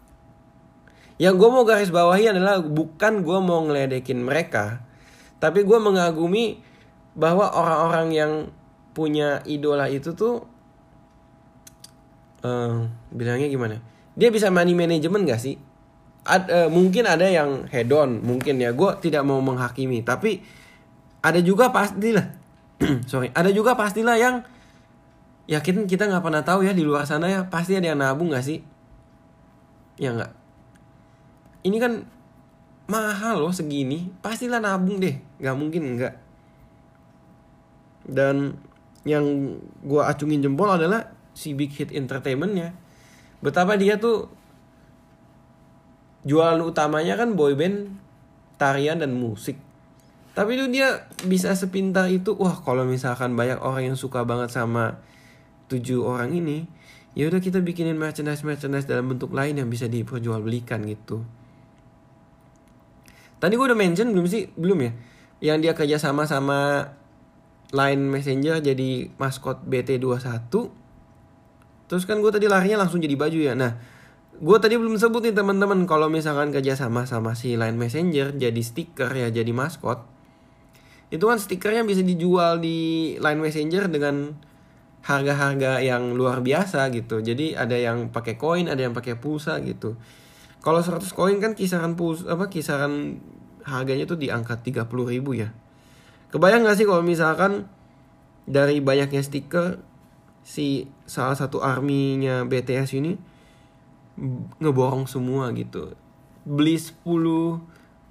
yang 1.20 1.36
gue 1.36 1.50
mau 1.52 1.68
garis 1.68 1.92
bawahi 1.92 2.32
adalah 2.32 2.64
bukan 2.64 3.28
gue 3.28 3.40
mau 3.44 3.60
ngeledekin 3.68 4.24
mereka 4.24 4.88
tapi 5.44 5.68
gue 5.68 5.80
mengagumi 5.82 6.64
bahwa 7.20 7.52
orang-orang 7.52 8.08
yang 8.16 8.32
punya 8.96 9.40
idola 9.48 9.88
itu 9.88 10.12
tuh 10.16 10.44
uh, 12.44 12.88
bilangnya 13.12 13.48
gimana? 13.48 13.80
Dia 14.20 14.32
bisa 14.32 14.52
money 14.52 14.76
management 14.76 15.24
gak 15.28 15.42
sih? 15.42 15.56
Ad, 16.28 16.52
uh, 16.52 16.68
mungkin 16.68 17.08
ada 17.08 17.26
yang 17.26 17.66
hedon, 17.72 18.20
mungkin 18.22 18.60
ya. 18.60 18.76
Gue 18.76 18.96
tidak 19.00 19.24
mau 19.24 19.40
menghakimi, 19.40 20.04
tapi 20.04 20.44
ada 21.24 21.40
juga 21.40 21.72
pastilah. 21.72 22.36
sorry, 23.12 23.32
ada 23.36 23.50
juga 23.52 23.76
pastilah 23.76 24.16
yang 24.20 24.44
yakin 25.50 25.90
kita 25.90 26.06
nggak 26.06 26.24
pernah 26.24 26.44
tahu 26.46 26.64
ya 26.64 26.72
di 26.72 26.86
luar 26.86 27.10
sana 27.10 27.26
ya 27.26 27.42
pasti 27.50 27.74
ada 27.74 27.90
yang 27.90 28.00
nabung 28.00 28.30
gak 28.32 28.46
sih? 28.46 28.62
Ya 29.98 30.14
nggak. 30.14 30.32
Ini 31.66 31.78
kan 31.82 31.94
mahal 32.90 33.38
loh 33.46 33.54
segini 33.54 34.10
pastilah 34.20 34.58
nabung 34.58 34.98
deh 34.98 35.22
nggak 35.38 35.56
mungkin 35.56 35.82
enggak 35.94 36.18
dan 38.10 38.58
yang 39.06 39.56
gue 39.86 40.02
acungin 40.02 40.42
jempol 40.42 40.74
adalah 40.74 41.14
si 41.38 41.54
Big 41.54 41.70
Hit 41.78 41.94
Entertainmentnya 41.94 42.74
betapa 43.46 43.78
dia 43.78 44.02
tuh 44.02 44.34
jualan 46.30 46.62
utamanya 46.62 47.18
kan 47.18 47.34
boyband 47.34 47.90
tarian 48.62 49.02
dan 49.02 49.18
musik 49.18 49.58
tapi 50.38 50.62
itu 50.62 50.70
dia 50.70 51.10
bisa 51.26 51.58
sepintar 51.58 52.06
itu 52.14 52.38
wah 52.38 52.62
kalau 52.62 52.86
misalkan 52.86 53.34
banyak 53.34 53.58
orang 53.58 53.92
yang 53.92 53.98
suka 53.98 54.22
banget 54.22 54.54
sama 54.54 55.02
tujuh 55.74 56.06
orang 56.06 56.30
ini 56.38 56.70
ya 57.18 57.26
udah 57.34 57.42
kita 57.42 57.58
bikinin 57.66 57.98
merchandise 57.98 58.46
merchandise 58.46 58.86
dalam 58.86 59.10
bentuk 59.10 59.34
lain 59.34 59.58
yang 59.58 59.68
bisa 59.74 59.90
diperjualbelikan 59.90 60.86
gitu 60.86 61.26
Tadi 63.40 63.56
gue 63.56 63.66
udah 63.72 63.80
mention 63.80 64.12
belum 64.12 64.28
sih? 64.28 64.52
Belum 64.60 64.80
ya? 64.84 64.92
Yang 65.40 65.58
dia 65.64 65.74
kerja 65.74 65.98
sama 65.98 66.28
sama 66.28 66.92
Line 67.72 68.04
Messenger 68.12 68.60
jadi 68.60 69.08
maskot 69.16 69.64
BT21. 69.64 70.52
Terus 71.90 72.04
kan 72.04 72.20
gue 72.20 72.32
tadi 72.36 72.52
larinya 72.52 72.84
langsung 72.84 73.00
jadi 73.00 73.16
baju 73.16 73.40
ya. 73.40 73.56
Nah, 73.56 73.80
gue 74.40 74.58
tadi 74.64 74.80
belum 74.80 74.96
sebut 74.96 75.20
nih 75.20 75.36
teman-teman 75.36 75.84
kalau 75.84 76.08
misalkan 76.08 76.56
kerja 76.56 76.80
sama 76.80 77.04
sama 77.04 77.36
si 77.36 77.60
Line 77.60 77.76
Messenger 77.76 78.32
jadi 78.40 78.62
stiker 78.64 79.12
ya 79.12 79.28
jadi 79.28 79.52
maskot. 79.52 80.00
Itu 81.12 81.28
kan 81.28 81.44
stikernya 81.44 81.84
bisa 81.84 82.00
dijual 82.08 82.64
di 82.64 83.20
Line 83.20 83.42
Messenger 83.44 83.92
dengan 83.92 84.40
harga-harga 85.04 85.84
yang 85.84 86.16
luar 86.16 86.40
biasa 86.40 86.88
gitu. 86.96 87.20
Jadi 87.20 87.56
ada 87.56 87.76
yang 87.76 88.16
pakai 88.16 88.40
koin, 88.40 88.72
ada 88.72 88.80
yang 88.80 88.96
pakai 88.96 89.20
pulsa 89.20 89.60
gitu. 89.60 90.00
Kalau 90.64 90.80
100 90.80 91.04
koin 91.12 91.40
kan 91.44 91.56
kisaran 91.56 92.00
puls 92.00 92.24
apa 92.24 92.48
kisaran 92.48 93.20
harganya 93.68 94.08
tuh 94.08 94.20
di 94.20 94.32
angka 94.32 94.60
30 94.60 94.88
ribu 94.88 95.36
ya. 95.36 95.52
Kebayang 96.32 96.64
gak 96.64 96.80
sih 96.80 96.88
kalau 96.88 97.04
misalkan 97.04 97.68
dari 98.48 98.80
banyaknya 98.80 99.20
stiker 99.20 99.84
si 100.48 100.88
salah 101.04 101.36
satu 101.36 101.60
arminya 101.60 102.48
BTS 102.48 102.96
ini 102.96 103.29
ngeborong 104.60 105.08
semua 105.08 105.50
gitu. 105.56 105.96
Beli 106.44 106.76
10 106.76 107.00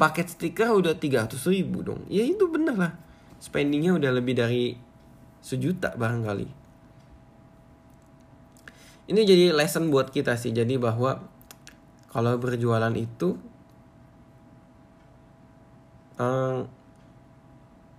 paket 0.01 0.27
stiker 0.33 0.73
udah 0.73 0.97
300 0.97 1.37
ribu 1.53 1.85
dong. 1.85 2.03
Ya 2.09 2.25
itu 2.25 2.49
bener 2.49 2.77
lah. 2.77 2.93
Spendingnya 3.39 3.95
udah 3.99 4.11
lebih 4.15 4.39
dari 4.39 4.75
sejuta 5.45 5.95
barangkali. 5.95 6.49
Ini 9.09 9.21
jadi 9.25 9.57
lesson 9.57 9.89
buat 9.89 10.13
kita 10.13 10.37
sih. 10.37 10.53
Jadi 10.53 10.77
bahwa 10.77 11.23
kalau 12.13 12.37
berjualan 12.37 12.93
itu 12.97 13.37
um, 16.21 16.69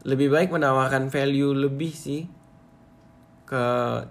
lebih 0.05 0.31
baik 0.31 0.49
menawarkan 0.53 1.11
value 1.11 1.51
lebih 1.51 1.91
sih 1.91 2.29
ke 3.49 3.63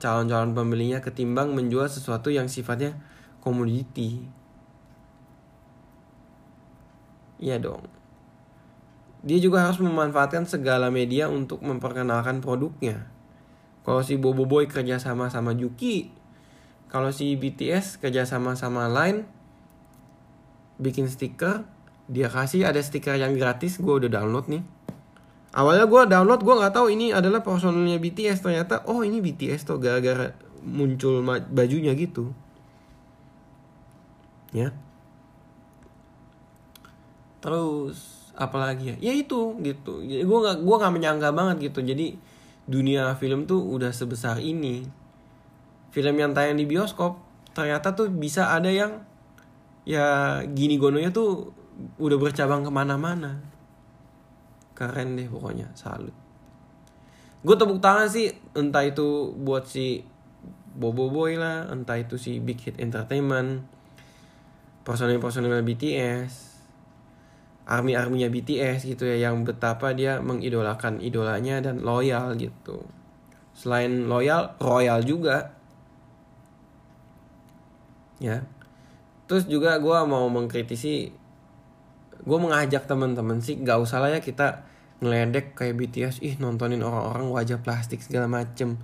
calon-calon 0.03 0.51
pembelinya 0.53 0.99
ketimbang 0.99 1.55
menjual 1.55 1.87
sesuatu 1.87 2.29
yang 2.35 2.51
sifatnya 2.51 2.99
komoditi. 3.44 4.24
Iya 7.38 7.62
dong. 7.62 7.87
Dia 9.22 9.38
juga 9.42 9.66
harus 9.66 9.83
memanfaatkan 9.83 10.46
segala 10.46 10.90
media 10.90 11.31
untuk 11.31 11.62
memperkenalkan 11.62 12.42
produknya. 12.42 13.07
Kalau 13.83 14.03
si 14.03 14.18
Bobo 14.18 14.46
Boy 14.46 14.68
kerja 14.68 15.01
sama 15.01 15.31
sama 15.31 15.55
Juki, 15.55 16.11
kalau 16.90 17.14
si 17.14 17.35
BTS 17.35 17.98
kerja 18.03 18.27
sama 18.27 18.55
sama 18.55 18.87
Line, 18.90 19.27
bikin 20.79 21.11
stiker 21.11 21.66
dia 22.09 22.31
kasih 22.31 22.64
ada 22.64 22.81
stiker 22.81 23.18
yang 23.20 23.37
gratis 23.37 23.77
gue 23.77 23.94
udah 24.07 24.09
download 24.09 24.48
nih 24.48 24.64
awalnya 25.53 25.85
gue 25.85 26.03
download 26.09 26.40
gue 26.40 26.55
nggak 26.55 26.74
tahu 26.74 26.87
ini 26.88 27.12
adalah 27.12 27.44
personalnya 27.44 28.01
BTS 28.01 28.40
ternyata 28.40 28.87
oh 28.88 29.05
ini 29.05 29.20
BTS 29.20 29.68
tuh 29.68 29.77
gara-gara 29.77 30.33
muncul 30.64 31.20
bajunya 31.53 31.92
gitu 31.98 32.33
ya. 34.53 34.73
Terus 37.39 38.31
apalagi 38.35 38.95
ya? 38.95 39.11
Ya 39.11 39.13
itu 39.15 39.57
gitu. 39.63 40.03
Gue 40.03 40.39
nggak 40.43 40.63
gue 40.63 40.77
nggak 40.79 40.95
menyangka 40.95 41.31
banget 41.35 41.73
gitu. 41.73 41.85
Jadi 41.85 42.19
dunia 42.69 43.17
film 43.17 43.49
tuh 43.49 43.63
udah 43.63 43.95
sebesar 43.95 44.41
ini. 44.43 44.85
Film 45.89 46.15
yang 46.21 46.37
tayang 46.37 46.61
di 46.61 46.69
bioskop 46.69 47.19
ternyata 47.57 47.97
tuh 47.97 48.13
bisa 48.13 48.55
ada 48.55 48.71
yang 48.71 49.03
ya 49.89 50.39
gini 50.47 50.77
gononya 50.77 51.11
tuh 51.11 51.51
udah 51.97 52.19
bercabang 52.21 52.63
ke 52.67 52.71
mana-mana. 52.71 53.41
Keren 54.77 55.19
deh 55.19 55.27
pokoknya 55.27 55.75
salut. 55.75 56.15
Gue 57.43 57.55
tepuk 57.55 57.79
tangan 57.79 58.11
sih 58.11 58.35
entah 58.55 58.83
itu 58.83 59.31
buat 59.39 59.67
si 59.67 60.03
Bobo 60.79 61.11
Boy 61.11 61.39
lah 61.39 61.71
entah 61.71 61.99
itu 61.99 62.19
si 62.19 62.39
Big 62.39 62.63
Hit 62.63 62.79
Entertainment 62.79 63.78
personil-personil 64.88 65.61
BTS 65.61 66.48
army-arminya 67.68 68.33
BTS 68.33 68.88
gitu 68.88 69.05
ya 69.05 69.29
yang 69.29 69.44
betapa 69.44 69.92
dia 69.92 70.24
mengidolakan 70.24 71.05
idolanya 71.05 71.61
dan 71.61 71.85
loyal 71.85 72.33
gitu. 72.40 72.81
Selain 73.53 74.09
loyal 74.09 74.57
royal 74.57 75.05
juga. 75.05 75.53
Ya. 78.16 78.48
Terus 79.29 79.44
juga 79.44 79.77
gue 79.77 79.98
mau 80.09 80.24
mengkritisi 80.33 81.12
gue 82.18 82.38
mengajak 82.40 82.88
teman-teman 82.88 83.44
sih 83.44 83.61
gak 83.61 83.79
usah 83.79 84.01
lah 84.01 84.11
ya 84.16 84.24
kita 84.24 84.64
ngeledek 85.05 85.55
kayak 85.55 85.79
BTS 85.79 86.24
ih 86.24 86.35
nontonin 86.40 86.81
orang-orang 86.81 87.29
wajah 87.29 87.61
plastik 87.61 88.01
segala 88.01 88.33
macem. 88.33 88.81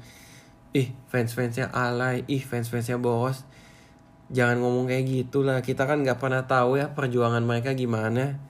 Ih 0.76 0.92
fans-fansnya 1.08 1.72
alay. 1.72 2.20
Ih 2.28 2.44
fans-fansnya 2.44 3.00
boros 3.00 3.48
jangan 4.32 4.60
ngomong 4.60 4.88
kayak 4.88 5.04
gitu 5.04 5.44
lah 5.44 5.60
kita 5.60 5.84
kan 5.84 6.00
nggak 6.00 6.16
pernah 6.16 6.48
tahu 6.48 6.80
ya 6.80 6.92
perjuangan 6.96 7.44
mereka 7.44 7.76
gimana. 7.76 8.40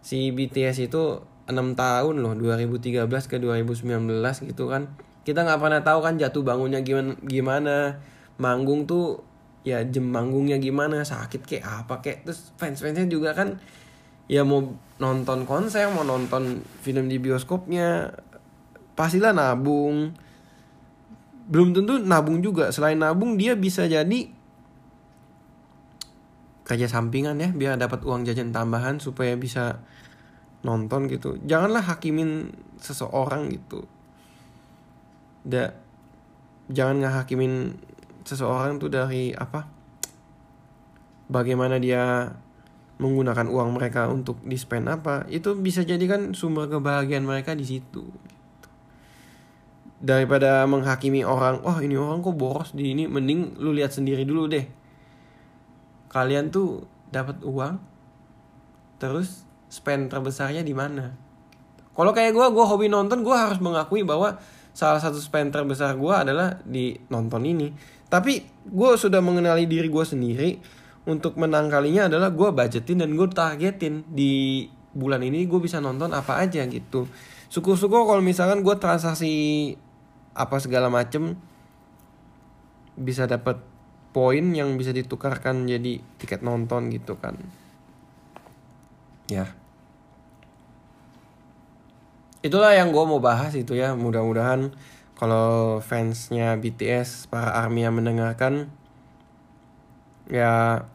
Si 0.00 0.32
BTS 0.32 0.90
itu 0.90 1.22
6 1.46 1.74
tahun 1.76 2.14
loh 2.22 2.34
2013 2.34 3.06
ke 3.06 3.36
2019 3.38 4.48
gitu 4.50 4.64
kan. 4.66 4.90
Kita 5.22 5.44
nggak 5.44 5.60
pernah 5.60 5.80
tahu 5.84 6.00
kan 6.02 6.14
jatuh 6.18 6.42
bangunnya 6.42 6.80
gimana 6.82 7.14
gimana. 7.22 7.76
Manggung 8.40 8.88
tuh 8.88 9.20
ya 9.60 9.84
jem 9.84 10.08
manggungnya 10.08 10.56
gimana 10.56 11.04
sakit 11.04 11.44
kayak 11.44 11.66
apa 11.86 12.00
kayak. 12.00 12.18
Terus 12.26 12.56
fans 12.56 12.80
fansnya 12.80 13.06
juga 13.06 13.36
kan 13.36 13.60
ya 14.30 14.46
mau 14.46 14.62
nonton 15.02 15.42
konser 15.42 15.90
mau 15.90 16.06
nonton 16.06 16.62
film 16.86 17.10
di 17.10 17.20
bioskopnya 17.20 18.14
pastilah 18.98 19.36
nabung. 19.36 20.16
Belum 21.50 21.74
tentu 21.74 21.98
nabung 22.00 22.40
juga. 22.40 22.70
Selain 22.70 22.96
nabung 22.96 23.34
dia 23.36 23.58
bisa 23.58 23.84
jadi 23.84 24.39
kerja 26.70 26.86
sampingan 26.86 27.34
ya 27.42 27.50
biar 27.50 27.74
dapat 27.74 28.06
uang 28.06 28.22
jajan 28.22 28.54
tambahan 28.54 29.02
supaya 29.02 29.34
bisa 29.34 29.82
nonton 30.62 31.10
gitu. 31.10 31.34
Janganlah 31.42 31.82
hakimin 31.82 32.54
seseorang 32.78 33.50
gitu. 33.50 33.90
Da 35.42 35.74
jangan 36.70 37.02
ngehakimin 37.02 37.74
seseorang 38.22 38.78
tuh 38.78 38.86
dari 38.86 39.34
apa? 39.34 39.66
Bagaimana 41.26 41.82
dia 41.82 42.30
menggunakan 43.02 43.50
uang 43.50 43.74
mereka 43.74 44.06
untuk 44.06 44.38
di 44.46 44.54
spend 44.54 44.86
apa 44.86 45.24
itu 45.26 45.56
bisa 45.58 45.82
jadi 45.82 46.04
kan 46.06 46.38
sumber 46.38 46.70
kebahagiaan 46.70 47.26
mereka 47.26 47.58
di 47.58 47.66
situ. 47.66 48.06
Daripada 49.98 50.62
menghakimi 50.70 51.26
orang 51.26 51.66
oh 51.66 51.82
ini 51.82 51.98
orang 51.98 52.22
kok 52.22 52.38
boros 52.38 52.70
di 52.78 52.94
ini 52.94 53.10
mending 53.10 53.58
lu 53.58 53.74
lihat 53.74 53.90
sendiri 53.90 54.22
dulu 54.22 54.46
deh 54.46 54.79
kalian 56.10 56.50
tuh 56.50 56.84
dapat 57.14 57.40
uang 57.46 57.78
terus 59.00 59.46
spend 59.70 60.10
terbesarnya 60.10 60.66
di 60.66 60.74
mana? 60.74 61.14
Kalau 61.94 62.10
kayak 62.10 62.34
gue 62.34 62.46
gue 62.50 62.64
hobi 62.66 62.86
nonton 62.90 63.22
gue 63.22 63.32
harus 63.34 63.62
mengakui 63.62 64.02
bahwa 64.02 64.36
salah 64.74 64.98
satu 64.98 65.18
spend 65.18 65.54
terbesar 65.54 65.94
gue 65.94 66.14
adalah 66.14 66.58
di 66.66 66.98
nonton 67.08 67.46
ini. 67.46 67.70
Tapi 68.10 68.42
gue 68.66 68.90
sudah 68.98 69.22
mengenali 69.22 69.70
diri 69.70 69.86
gue 69.86 70.04
sendiri 70.04 70.50
untuk 71.06 71.38
menang 71.38 71.70
kalinya 71.70 72.10
adalah 72.10 72.34
gue 72.34 72.48
budgetin 72.50 73.00
dan 73.00 73.14
gue 73.14 73.28
targetin 73.30 74.04
di 74.10 74.66
bulan 74.90 75.22
ini 75.22 75.46
gue 75.46 75.60
bisa 75.62 75.78
nonton 75.78 76.10
apa 76.10 76.42
aja 76.42 76.66
gitu. 76.66 77.06
Syukur-syukur 77.50 78.06
kalau 78.06 78.22
misalkan 78.22 78.62
gue 78.62 78.74
transaksi 78.78 79.32
apa 80.34 80.56
segala 80.62 80.86
macem 80.86 81.34
bisa 82.94 83.26
dapat 83.26 83.58
poin 84.10 84.42
yang 84.50 84.74
bisa 84.74 84.90
ditukarkan 84.90 85.70
jadi 85.70 86.02
tiket 86.18 86.42
nonton 86.42 86.90
gitu 86.90 87.14
kan. 87.18 87.38
Ya. 89.30 89.54
Itulah 92.42 92.74
yang 92.74 92.90
gue 92.90 93.04
mau 93.06 93.22
bahas 93.22 93.54
itu 93.54 93.78
ya. 93.78 93.94
Mudah-mudahan 93.94 94.74
kalau 95.14 95.78
fansnya 95.84 96.56
BTS 96.58 97.30
para 97.30 97.52
army 97.52 97.84
yang 97.84 97.94
mendengarkan 97.94 98.72
ya 100.30 100.86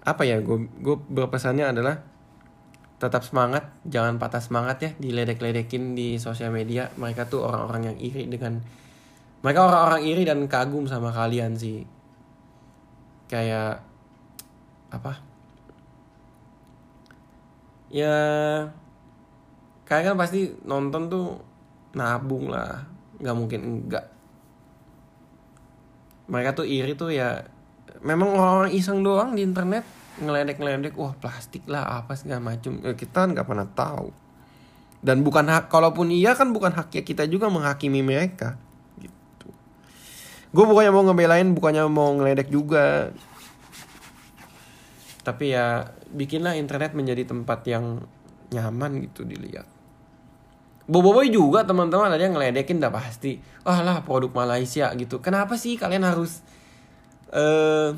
apa 0.00 0.22
ya 0.26 0.42
gue 0.42 0.66
gue 0.82 0.96
berpesannya 0.98 1.70
adalah 1.70 2.02
tetap 3.00 3.24
semangat 3.24 3.72
jangan 3.88 4.20
patah 4.20 4.42
semangat 4.44 4.76
ya 4.84 4.90
diledek-ledekin 5.00 5.96
di 5.96 6.20
sosial 6.20 6.52
media. 6.52 6.92
Mereka 7.00 7.32
tuh 7.32 7.48
orang-orang 7.48 7.94
yang 7.94 7.96
iri 7.96 8.28
dengan 8.28 8.60
mereka 9.40 9.60
orang-orang 9.64 10.02
iri 10.04 10.22
dan 10.28 10.44
kagum 10.44 10.84
sama 10.84 11.08
kalian 11.12 11.56
sih. 11.56 11.88
Kayak 13.28 13.80
apa? 14.92 15.22
Ya 17.88 18.16
kayak 19.88 20.12
kan 20.12 20.16
pasti 20.20 20.52
nonton 20.68 21.08
tuh 21.08 21.26
nabung 21.96 22.52
lah. 22.52 22.84
Nggak 23.20 23.36
mungkin 23.36 23.60
enggak 23.64 24.06
mereka 26.30 26.62
tuh 26.62 26.66
iri 26.68 26.94
tuh 26.94 27.10
ya 27.10 27.42
memang 28.06 28.38
orang-orang 28.38 28.72
iseng 28.72 29.02
doang 29.02 29.34
di 29.34 29.42
internet 29.42 29.82
ngeledek-ngeledek 30.22 30.94
wah 30.94 31.10
plastik 31.18 31.66
lah 31.66 32.00
apa 32.00 32.14
segala 32.14 32.54
macam 32.54 32.78
ya, 32.86 32.94
kita 32.94 33.26
nggak 33.34 33.46
pernah 33.48 33.66
tahu. 33.66 34.08
Dan 35.00 35.24
bukan 35.24 35.48
hak 35.48 35.72
kalaupun 35.72 36.12
iya 36.12 36.36
kan 36.36 36.52
bukan 36.52 36.76
haknya 36.76 37.02
kita 37.02 37.24
juga 37.24 37.48
menghakimi 37.48 38.04
mereka 38.04 38.60
gue 40.50 40.64
bukannya 40.66 40.90
mau 40.90 41.04
ngebelain 41.06 41.48
bukannya 41.54 41.82
mau 41.86 42.10
ngeledek 42.18 42.50
juga. 42.50 43.14
Tapi 45.22 45.54
ya 45.54 45.86
bikinlah 46.10 46.58
internet 46.58 46.96
menjadi 46.96 47.28
tempat 47.28 47.60
yang 47.70 48.02
nyaman 48.50 49.06
gitu 49.06 49.22
dilihat. 49.22 49.68
Boboiboy 50.90 51.30
juga 51.30 51.62
teman-teman 51.62 52.10
ada 52.10 52.18
yang 52.18 52.34
ngeledekin 52.34 52.82
dah 52.82 52.90
pasti. 52.90 53.38
Ah 53.62 53.86
lah 53.86 54.02
produk 54.02 54.34
Malaysia 54.34 54.90
gitu. 54.98 55.22
Kenapa 55.22 55.54
sih 55.54 55.78
kalian 55.78 56.02
harus 56.02 56.42
uh, 57.30 57.94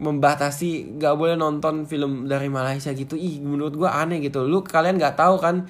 membatasi 0.00 0.96
gak 0.96 1.12
boleh 1.20 1.36
nonton 1.36 1.84
film 1.84 2.24
dari 2.24 2.48
Malaysia 2.48 2.88
gitu? 2.96 3.20
Ih 3.20 3.44
menurut 3.44 3.76
gue 3.76 3.90
aneh 3.90 4.24
gitu. 4.24 4.48
Lu 4.48 4.64
kalian 4.64 4.96
nggak 4.96 5.20
tahu 5.20 5.36
kan 5.36 5.68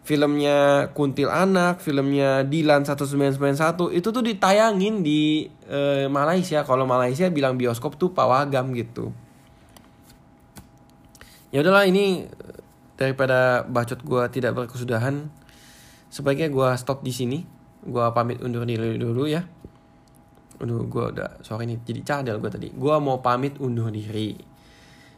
filmnya 0.00 0.88
Kuntil 0.96 1.28
Anak, 1.28 1.84
filmnya 1.84 2.42
Dilan 2.42 2.82
1991 2.88 3.92
itu 3.92 4.08
tuh 4.08 4.24
ditayangin 4.24 5.04
di 5.04 5.46
e, 5.68 6.08
Malaysia. 6.08 6.64
Kalau 6.64 6.88
Malaysia 6.88 7.28
bilang 7.28 7.60
bioskop 7.60 8.00
tuh 8.00 8.10
pawagam 8.10 8.72
gitu. 8.72 9.12
Ya 11.52 11.60
udahlah 11.60 11.84
ini 11.84 12.30
daripada 12.94 13.66
bacot 13.66 14.00
gue 14.06 14.22
tidak 14.30 14.54
berkesudahan, 14.54 15.26
sebaiknya 16.08 16.48
gue 16.48 16.68
stop 16.78 17.02
di 17.04 17.12
sini. 17.12 17.38
Gue 17.80 18.04
pamit 18.12 18.40
undur 18.44 18.68
diri 18.68 19.00
dulu 19.00 19.24
ya. 19.24 19.44
Aduh, 20.60 20.84
gue 20.84 21.04
udah 21.16 21.40
sore 21.40 21.64
ini 21.64 21.80
jadi 21.80 22.00
cadel 22.04 22.36
gue 22.36 22.50
tadi. 22.52 22.68
Gue 22.68 22.92
mau 23.00 23.24
pamit 23.24 23.56
undur 23.56 23.88
diri. 23.88 24.36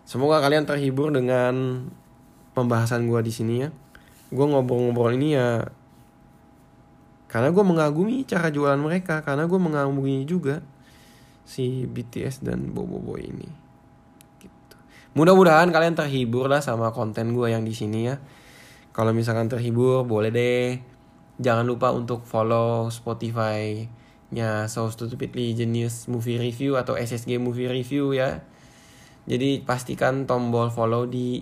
Semoga 0.07 0.39
kalian 0.39 0.67
terhibur 0.67 1.11
dengan 1.11 1.87
pembahasan 2.55 3.07
gue 3.11 3.21
di 3.23 3.33
sini 3.35 3.55
ya 3.67 3.71
gue 4.33 4.47
ngobrol-ngobrol 4.49 5.13
ini 5.15 5.37
ya 5.37 5.69
karena 7.29 7.49
gue 7.49 7.65
mengagumi 7.65 8.25
cara 8.25 8.49
jualan 8.49 8.81
mereka 8.81 9.21
karena 9.21 9.45
gue 9.45 9.61
mengagumi 9.61 10.25
juga 10.25 10.65
si 11.45 11.85
BTS 11.85 12.45
dan 12.45 12.73
Bobo 12.73 13.01
Boy 13.01 13.29
ini 13.29 13.49
gitu. 14.41 14.77
mudah-mudahan 15.17 15.69
kalian 15.69 15.97
terhibur 15.97 16.49
lah 16.49 16.65
sama 16.65 16.93
konten 16.93 17.37
gue 17.37 17.53
yang 17.53 17.65
di 17.65 17.77
sini 17.77 18.09
ya. 18.09 18.17
Kalau 18.93 19.17
misalkan 19.17 19.49
terhibur 19.49 20.05
boleh 20.05 20.29
deh. 20.29 20.77
Jangan 21.41 21.65
lupa 21.65 21.91
untuk 21.97 22.29
follow 22.29 22.93
Spotify 22.93 23.89
nya 24.33 24.69
So 24.69 24.93
Stupidly 24.93 25.57
Genius 25.57 26.09
Movie 26.09 26.37
Review 26.37 26.77
atau 26.77 26.97
SSG 26.97 27.41
Movie 27.41 27.73
Review 27.73 28.13
ya. 28.13 28.45
Jadi 29.25 29.65
pastikan 29.65 30.29
tombol 30.29 30.69
follow 30.69 31.09
di 31.09 31.41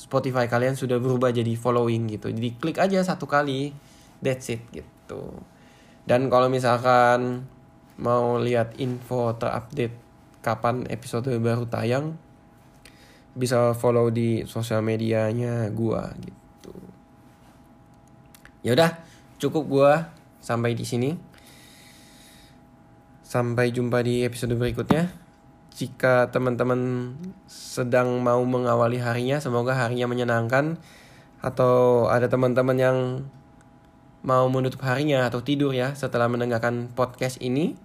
Spotify 0.00 0.48
kalian 0.48 0.80
sudah 0.80 0.96
berubah 0.96 1.28
jadi 1.28 1.52
following 1.60 2.08
gitu. 2.08 2.32
Jadi 2.32 2.56
klik 2.56 2.80
aja 2.80 3.04
satu 3.04 3.28
kali, 3.28 3.76
that's 4.24 4.48
it 4.48 4.64
gitu. 4.72 5.36
Dan 6.08 6.32
kalau 6.32 6.48
misalkan 6.48 7.44
mau 8.00 8.40
lihat 8.40 8.80
info 8.80 9.36
terupdate 9.36 9.92
kapan 10.40 10.88
episode 10.88 11.28
baru 11.36 11.68
tayang, 11.68 12.16
bisa 13.36 13.76
follow 13.76 14.08
di 14.08 14.48
sosial 14.48 14.80
medianya 14.80 15.68
gua 15.68 16.08
gitu. 16.16 16.72
Ya 18.64 18.72
udah, 18.72 18.96
cukup 19.36 19.64
gua 19.68 19.92
sampai 20.40 20.72
di 20.72 20.88
sini. 20.88 21.12
Sampai 23.20 23.68
jumpa 23.68 24.00
di 24.00 24.24
episode 24.24 24.56
berikutnya 24.56 25.29
jika 25.80 26.28
teman-teman 26.28 27.16
sedang 27.48 28.20
mau 28.20 28.44
mengawali 28.44 29.00
harinya, 29.00 29.40
semoga 29.40 29.72
harinya 29.72 30.04
menyenangkan. 30.04 30.76
atau 31.40 32.04
ada 32.12 32.28
teman-teman 32.28 32.76
yang 32.76 32.96
mau 34.20 34.44
menutup 34.52 34.84
harinya 34.84 35.24
atau 35.24 35.40
tidur 35.40 35.72
ya 35.72 35.96
setelah 35.96 36.28
mendengarkan 36.28 36.92
podcast 36.92 37.40
ini. 37.40 37.80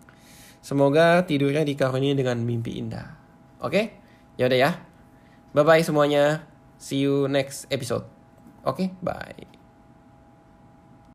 Semoga 0.60 1.24
tidurnya 1.24 1.64
dikaruniai 1.64 2.20
dengan 2.20 2.36
mimpi 2.44 2.76
indah. 2.76 3.16
Oke? 3.64 3.96
Yaudah 4.36 4.60
ya. 4.60 4.72
Bye-bye 5.56 5.88
semuanya. 5.88 6.44
See 6.76 7.00
you 7.08 7.32
next 7.32 7.72
episode. 7.72 8.04
Oke, 8.68 8.92
bye. 9.00 9.55